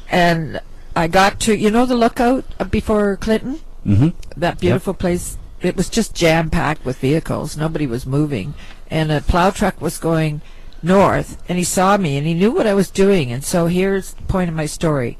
and 0.10 0.60
I 0.96 1.08
got 1.08 1.40
to 1.42 1.56
you 1.58 1.72
know 1.72 1.86
the 1.86 1.96
lookout 1.96 2.46
before 2.72 3.18
Clinton, 3.18 3.60
Mm-hmm. 3.86 4.40
that 4.40 4.60
beautiful 4.60 4.94
place. 4.96 5.38
It 5.62 5.76
was 5.78 5.90
just 5.90 6.14
jam 6.16 6.50
packed 6.50 6.84
with 6.86 6.98
vehicles. 7.00 7.56
Nobody 7.58 7.88
was 7.88 8.06
moving, 8.06 8.54
and 8.90 9.12
a 9.12 9.22
plow 9.22 9.52
truck 9.52 9.80
was 9.82 9.98
going 9.98 10.42
north, 10.84 11.42
and 11.50 11.58
he 11.58 11.64
saw 11.64 11.98
me, 11.98 12.18
and 12.18 12.26
he 12.28 12.34
knew 12.34 12.52
what 12.52 12.68
I 12.68 12.74
was 12.74 12.90
doing. 12.92 13.32
And 13.32 13.44
so 13.44 13.68
here's 13.68 14.14
the 14.14 14.24
point 14.24 14.50
of 14.50 14.56
my 14.56 14.66
story: 14.66 15.18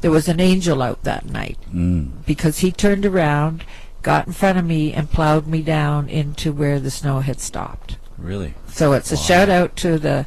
there 0.00 0.10
was 0.10 0.28
an 0.28 0.40
angel 0.40 0.82
out 0.82 1.02
that 1.04 1.26
night 1.26 1.58
Mm. 1.72 2.10
because 2.26 2.58
he 2.58 2.70
turned 2.72 3.06
around, 3.06 3.64
got 4.02 4.26
in 4.26 4.32
front 4.32 4.58
of 4.58 4.64
me, 4.64 4.92
and 4.92 5.10
plowed 5.10 5.46
me 5.46 5.62
down 5.62 6.08
into 6.08 6.52
where 6.52 6.80
the 6.80 6.90
snow 6.90 7.20
had 7.20 7.40
stopped. 7.40 7.96
Really? 8.16 8.54
So 8.68 8.92
it's 8.92 9.12
a 9.12 9.16
shout 9.16 9.48
out 9.48 9.76
to 9.76 9.98
the 9.98 10.26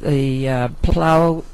the 0.00 0.48
uh, 0.48 0.68
plow 0.82 1.44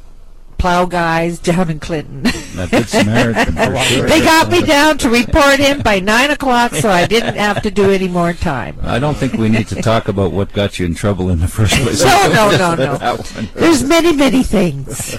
plow 0.63 0.85
guys 0.85 1.39
down 1.51 1.71
in 1.71 1.81
Clinton. 1.81 2.23
That 2.23 2.71
good 2.71 2.89
Samaritan 2.89 3.57
sure. 3.87 4.07
they 4.07 4.21
got 4.21 4.51
me 4.51 4.63
down 4.63 4.97
to 4.99 5.11
report 5.11 5.59
in 5.59 5.83
by 5.83 5.99
nine 5.99 6.31
o'clock, 6.31 6.73
so 6.73 6.89
I 6.89 7.07
didn't 7.07 7.35
have 7.35 7.63
to 7.63 7.71
do 7.71 7.91
any 7.91 8.07
more 8.07 8.33
time. 8.33 8.79
I 8.83 9.01
don't 9.01 9.17
think 9.17 9.35
we 9.35 9.49
need 9.49 9.67
to 9.69 9.83
talk 9.83 10.07
about 10.07 10.31
what 10.31 10.53
got 10.53 10.79
you 10.79 10.87
in 10.87 10.95
trouble 10.95 11.31
in 11.31 11.41
the 11.41 11.49
first 11.49 11.75
place. 11.75 12.05
No, 12.05 12.31
no, 12.33 12.75
no, 12.75 12.97
no. 12.97 13.17
There's 13.55 13.83
many, 13.83 14.15
many 14.15 14.45
things. 14.45 15.17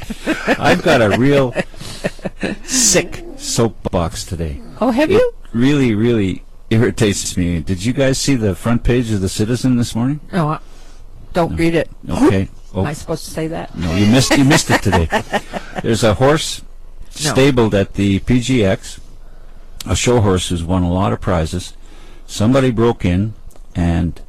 I've 0.48 0.82
got 0.82 1.02
a 1.02 1.18
real 1.18 1.54
sick 2.64 3.23
soapbox 3.54 4.24
today. 4.26 4.62
Oh, 4.82 4.92
have 4.92 5.10
It 5.12 5.16
you? 5.16 5.34
really, 5.54 5.94
really 5.96 6.44
irritates 6.70 7.38
me. 7.38 7.60
Did 7.62 7.86
you 7.86 7.94
guys 7.94 8.18
see 8.18 8.36
the 8.36 8.56
front 8.56 8.84
page 8.84 9.12
of 9.12 9.22
the 9.22 9.30
Citizen 9.30 9.78
this 9.78 9.96
morning? 9.96 10.20
No, 10.32 10.52
uh, 10.52 10.60
don't 11.34 11.56
read 11.56 11.76
it. 11.76 11.90
Okay. 12.10 12.50
Oh, 12.74 12.82
Am 12.82 12.88
I 12.88 12.94
supposed 12.94 13.26
to 13.26 13.32
say 13.32 13.48
that? 13.48 13.76
no, 13.78 13.96
you 13.96 14.08
missed. 14.08 14.36
You 14.36 14.44
missed 14.44 14.70
it 14.72 14.82
today. 14.82 15.08
There's 15.84 16.04
a 16.04 16.16
horse 16.16 16.62
No. 17.24 17.32
stabled 17.34 17.76
at 17.76 17.94
the 17.94 18.20
PGX, 18.22 19.00
a 19.86 19.96
show 19.96 20.22
horse 20.22 20.50
who's 20.50 20.64
won 20.64 20.82
a 20.84 20.92
lot 20.92 21.14
of 21.14 21.22
prizes. 21.22 21.74
Somebody 22.26 22.72
broke 22.72 23.06
in 23.06 23.34
and 23.76 24.20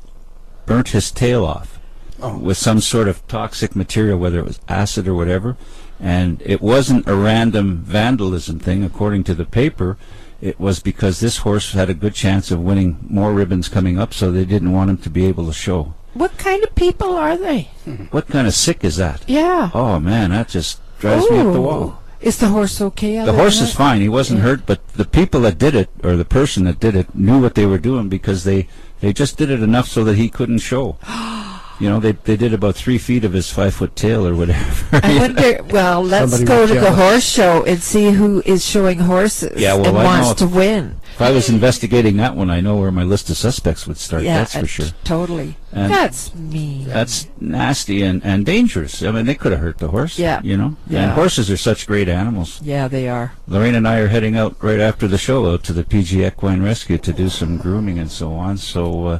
burnt 0.67 0.89
his 0.89 1.11
tail 1.11 1.45
off 1.47 1.79
with 2.19 2.57
some 2.59 2.81
sort 2.81 3.09
of 3.09 3.27
toxic 3.29 3.75
material, 3.77 4.19
whether 4.19 4.39
it 4.39 4.45
was 4.45 4.61
acid 4.69 5.09
or 5.09 5.15
whatever. 5.15 5.57
And 6.05 6.43
it 6.45 6.61
wasn't 6.61 7.09
a 7.09 7.17
random 7.17 7.79
vandalism 7.79 8.59
thing, 8.59 8.85
according 8.85 9.25
to 9.25 9.35
the 9.35 9.47
paper. 9.47 9.97
It 10.39 10.61
was 10.61 10.79
because 10.79 11.19
this 11.19 11.39
horse 11.39 11.73
had 11.73 11.89
a 11.89 11.95
good 11.95 12.13
chance 12.13 12.51
of 12.51 12.61
winning 12.61 12.99
more 13.09 13.33
ribbons 13.33 13.71
coming 13.71 13.99
up, 13.99 14.13
so 14.13 14.31
they 14.31 14.45
didn't 14.45 14.73
want 14.73 14.91
him 14.91 14.99
to 14.99 15.09
be 15.09 15.25
able 15.25 15.47
to 15.47 15.55
show. 15.55 15.95
What 16.13 16.37
kind 16.37 16.63
of 16.63 16.75
people 16.75 17.17
are 17.17 17.39
they? 17.39 17.71
What 18.11 18.29
kind 18.29 18.47
of 18.47 18.53
sick 18.53 18.85
is 18.85 18.97
that? 18.97 19.25
Yeah. 19.27 19.71
Oh 19.73 19.99
man, 19.99 20.29
that 20.29 20.49
just 20.49 20.79
drives 20.99 21.31
me 21.31 21.39
up 21.39 21.55
the 21.55 21.61
wall. 21.63 22.03
Is 22.21 22.37
the 22.37 22.49
horse 22.49 22.83
okay? 22.83 23.25
The 23.25 23.33
horse 23.33 23.63
is 23.63 23.75
fine. 23.75 24.03
He 24.03 24.09
wasn't 24.11 24.41
hurt, 24.41 24.67
but 24.67 24.87
the 24.89 25.07
people 25.07 25.41
that 25.41 25.57
did 25.57 25.75
it, 25.75 25.89
or 26.03 26.17
the 26.17 26.27
person 26.27 26.65
that 26.65 26.81
did 26.81 26.95
it, 26.95 27.15
knew 27.15 27.41
what 27.41 27.55
they 27.55 27.65
were 27.65 27.79
doing 27.79 28.11
because 28.11 28.45
they 28.45 28.69
they 29.01 29.15
just 29.15 29.39
did 29.39 29.51
it 29.51 29.63
enough 29.63 29.89
so 29.89 30.05
that 30.05 30.17
he 30.17 30.29
couldn't 30.29 30.59
show. 30.59 30.99
You 31.81 31.89
know, 31.89 31.99
they 31.99 32.13
they 32.13 32.37
did 32.37 32.55
about 32.55 32.77
three 32.77 32.99
feet 32.99 33.25
of 33.25 33.33
his 33.33 33.51
five 33.51 33.75
foot 33.75 33.97
tail 33.97 34.27
or 34.27 34.35
whatever. 34.35 35.01
I 35.03 35.19
wonder. 35.19 35.63
Well, 35.65 36.03
let's 36.03 36.31
Somebody 36.33 36.45
go 36.45 36.67
to 36.67 36.81
the 36.81 36.93
horse 36.93 37.25
show 37.25 37.65
and 37.65 37.83
see 37.83 38.13
who 38.13 38.43
is 38.47 38.65
showing 38.65 38.99
horses 39.01 39.61
Yeah, 39.61 39.75
well, 39.75 39.89
and 39.89 39.99
I 39.99 40.05
wants 40.05 40.41
to 40.41 40.47
win. 40.47 41.01
If 41.15 41.23
I 41.23 41.31
was 41.31 41.49
investigating 41.49 42.17
that 42.17 42.35
one, 42.35 42.51
I 42.51 42.61
know 42.61 42.75
where 42.77 42.91
my 42.91 43.05
list 43.05 43.31
of 43.31 43.37
suspects 43.37 43.87
would 43.87 43.99
start. 43.99 44.25
Yeah, 44.25 44.39
that's 44.39 44.57
uh, 44.57 44.61
for 44.63 44.67
sure. 44.67 44.87
Totally. 45.05 45.57
And- 45.73 45.93
That's 45.93 46.35
mean. 46.35 46.89
That's 46.89 47.29
nasty 47.39 48.03
and, 48.03 48.21
and 48.25 48.45
dangerous. 48.45 49.01
I 49.01 49.13
mean, 49.13 49.25
they 49.25 49.37
could 49.37 49.53
have 49.53 49.61
hurt 49.61 49.79
the 49.79 49.87
horse. 49.89 50.19
Yeah. 50.19 50.41
You 50.43 50.57
know? 50.57 50.67
And 50.87 50.91
Yeah. 50.91 51.15
horses 51.15 51.53
are 51.53 51.57
such 51.57 51.87
great 51.87 52.09
animals. 52.09 52.61
Yeah, 52.65 52.89
they 52.89 53.09
are. 53.09 53.33
Lorraine 53.47 53.77
and 53.77 53.87
I 53.87 53.99
are 53.99 54.09
heading 54.09 54.37
out 54.37 54.57
right 54.61 54.81
after 54.81 55.07
the 55.07 55.17
show 55.17 55.53
out 55.53 55.63
to 55.65 55.73
the 55.73 55.85
PG 55.85 56.25
Equine 56.27 56.63
Rescue 56.65 56.99
to 56.99 57.13
do 57.13 57.29
some 57.29 57.59
grooming 57.59 58.01
and 58.01 58.11
so 58.11 58.33
on. 58.33 58.57
So, 58.59 59.07
uh, 59.07 59.19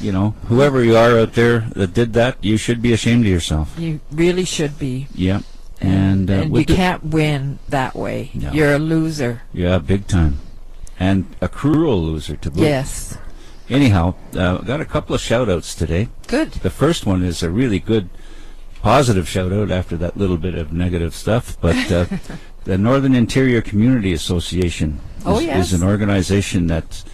you 0.00 0.12
know, 0.12 0.30
whoever 0.48 0.82
you 0.82 0.96
are 0.96 1.18
out 1.18 1.34
there 1.34 1.66
that 1.76 1.92
did 1.92 2.14
that, 2.14 2.42
you 2.42 2.56
should 2.56 2.80
be 2.80 2.94
ashamed 2.94 3.26
of 3.26 3.30
yourself. 3.30 3.74
You 3.78 4.00
really 4.10 4.46
should 4.46 4.78
be. 4.78 5.08
Yeah. 5.14 5.40
And, 5.82 6.30
uh, 6.30 6.34
and 6.34 6.56
you 6.56 6.64
can't 6.64 7.04
win 7.04 7.58
that 7.68 7.94
way. 7.94 8.30
No. 8.32 8.52
You're 8.52 8.72
a 8.74 8.78
loser. 8.78 9.42
Yeah, 9.52 9.76
big 9.76 10.06
time. 10.06 10.40
And 10.98 11.26
a 11.40 11.48
cruel 11.48 12.02
loser 12.02 12.36
to 12.36 12.50
boot. 12.50 12.62
Yes. 12.62 13.18
Anyhow, 13.68 14.14
uh, 14.34 14.58
got 14.58 14.80
a 14.80 14.84
couple 14.84 15.14
of 15.14 15.20
shout 15.20 15.48
outs 15.50 15.74
today. 15.74 16.08
Good. 16.28 16.52
The 16.52 16.70
first 16.70 17.04
one 17.04 17.22
is 17.22 17.42
a 17.42 17.50
really 17.50 17.78
good 17.80 18.08
positive 18.80 19.28
shout 19.28 19.52
out 19.52 19.70
after 19.70 19.96
that 19.96 20.16
little 20.16 20.36
bit 20.38 20.54
of 20.54 20.72
negative 20.72 21.14
stuff. 21.14 21.60
But 21.60 21.90
uh, 21.92 22.06
the 22.64 22.78
Northern 22.78 23.14
Interior 23.14 23.60
Community 23.60 24.12
Association 24.12 25.00
Oh, 25.24 25.38
is, 25.38 25.44
yes. 25.46 25.72
is 25.72 25.82
an 25.82 25.86
organization 25.88 26.68
that's 26.68 27.04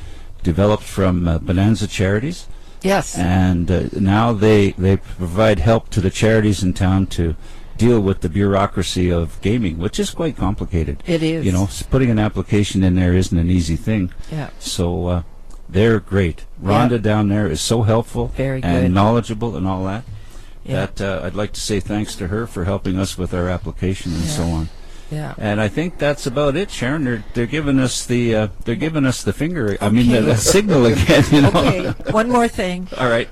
developed 0.43 0.83
from 0.83 1.27
uh, 1.27 1.39
Bonanza 1.39 1.87
Charities. 1.87 2.47
Yes. 2.83 3.17
And 3.17 3.71
uh, 3.71 3.85
now 3.99 4.33
they, 4.33 4.73
they 4.73 4.99
provide 4.99 5.61
help 5.61 5.89
to 5.91 6.01
the 6.01 6.11
charities 6.11 6.63
in 6.63 6.75
town 6.75 7.07
to 7.09 7.35
deal 7.83 8.01
with 8.01 8.21
the 8.21 8.29
bureaucracy 8.29 9.11
of 9.11 9.41
gaming, 9.41 9.79
which 9.79 9.99
is 9.99 10.11
quite 10.11 10.37
complicated. 10.37 11.03
It 11.07 11.23
is. 11.23 11.45
You 11.45 11.53
know, 11.53 11.69
putting 11.91 12.11
an 12.11 12.19
application 12.19 12.83
in 12.85 12.95
there 12.95 13.15
isn't 13.15 13.37
an 13.37 13.51
easy 13.51 13.77
thing. 13.77 14.13
Yeah. 14.31 14.51
So 14.59 15.07
uh, 15.07 15.23
they're 15.69 16.01
great. 16.01 16.45
Yeah. 16.63 16.69
Rhonda 16.69 17.03
down 17.03 17.29
there 17.29 17.49
is 17.49 17.61
so 17.61 17.83
helpful 17.83 18.29
Very 18.29 18.63
and 18.63 18.87
good. 18.87 18.93
knowledgeable 18.93 19.57
and 19.57 19.67
all 19.67 19.85
that. 19.85 20.05
Yeah. 20.65 20.87
That 20.87 21.01
uh, 21.01 21.27
I'd 21.27 21.35
like 21.35 21.53
to 21.55 21.61
say 21.61 21.81
thanks 21.81 22.15
to 22.17 22.29
her 22.29 22.47
for 22.47 22.65
helping 22.65 22.97
us 22.99 23.19
with 23.19 23.35
our 23.35 23.49
application 23.49 24.13
and 24.13 24.25
so 24.25 24.45
on. 24.45 24.69
Yeah. 25.11 25.35
And 25.37 25.61
I 25.61 25.69
think 25.69 25.99
that's 25.99 26.27
about 26.27 26.57
it, 26.57 26.71
Sharon. 26.71 27.05
They're 27.05 27.25
they're 27.35 27.47
giving 27.47 27.79
us 27.81 28.07
the 28.07 28.35
uh, 28.35 28.49
they're 28.65 28.77
giving 28.77 29.05
us 29.05 29.23
the 29.25 29.33
finger. 29.33 29.77
I 29.81 29.91
mean 29.91 30.11
the, 30.11 30.21
the 30.23 30.37
signal 30.37 30.87
again. 30.87 31.25
You 31.31 31.43
know. 31.43 31.51
Okay. 31.55 32.13
One 32.13 32.31
more 32.31 32.49
thing. 32.49 32.89
All 32.97 33.09
right. 33.09 33.29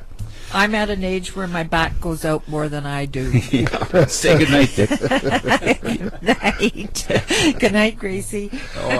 I'm 0.52 0.74
at 0.74 0.90
an 0.90 1.04
age 1.04 1.36
where 1.36 1.46
my 1.46 1.62
back 1.62 2.00
goes 2.00 2.24
out 2.24 2.46
more 2.48 2.68
than 2.68 2.86
I 2.86 3.06
do. 3.06 3.32
Yeah. 3.50 4.06
Say 4.06 4.38
good 4.38 4.50
night, 4.50 4.72
Dick. 4.76 4.90
good 5.80 6.22
night. 6.22 7.06
good 7.58 7.72
night, 7.72 7.98
Gracie. 7.98 8.50
Oh, 8.76 8.88
I 8.88 8.96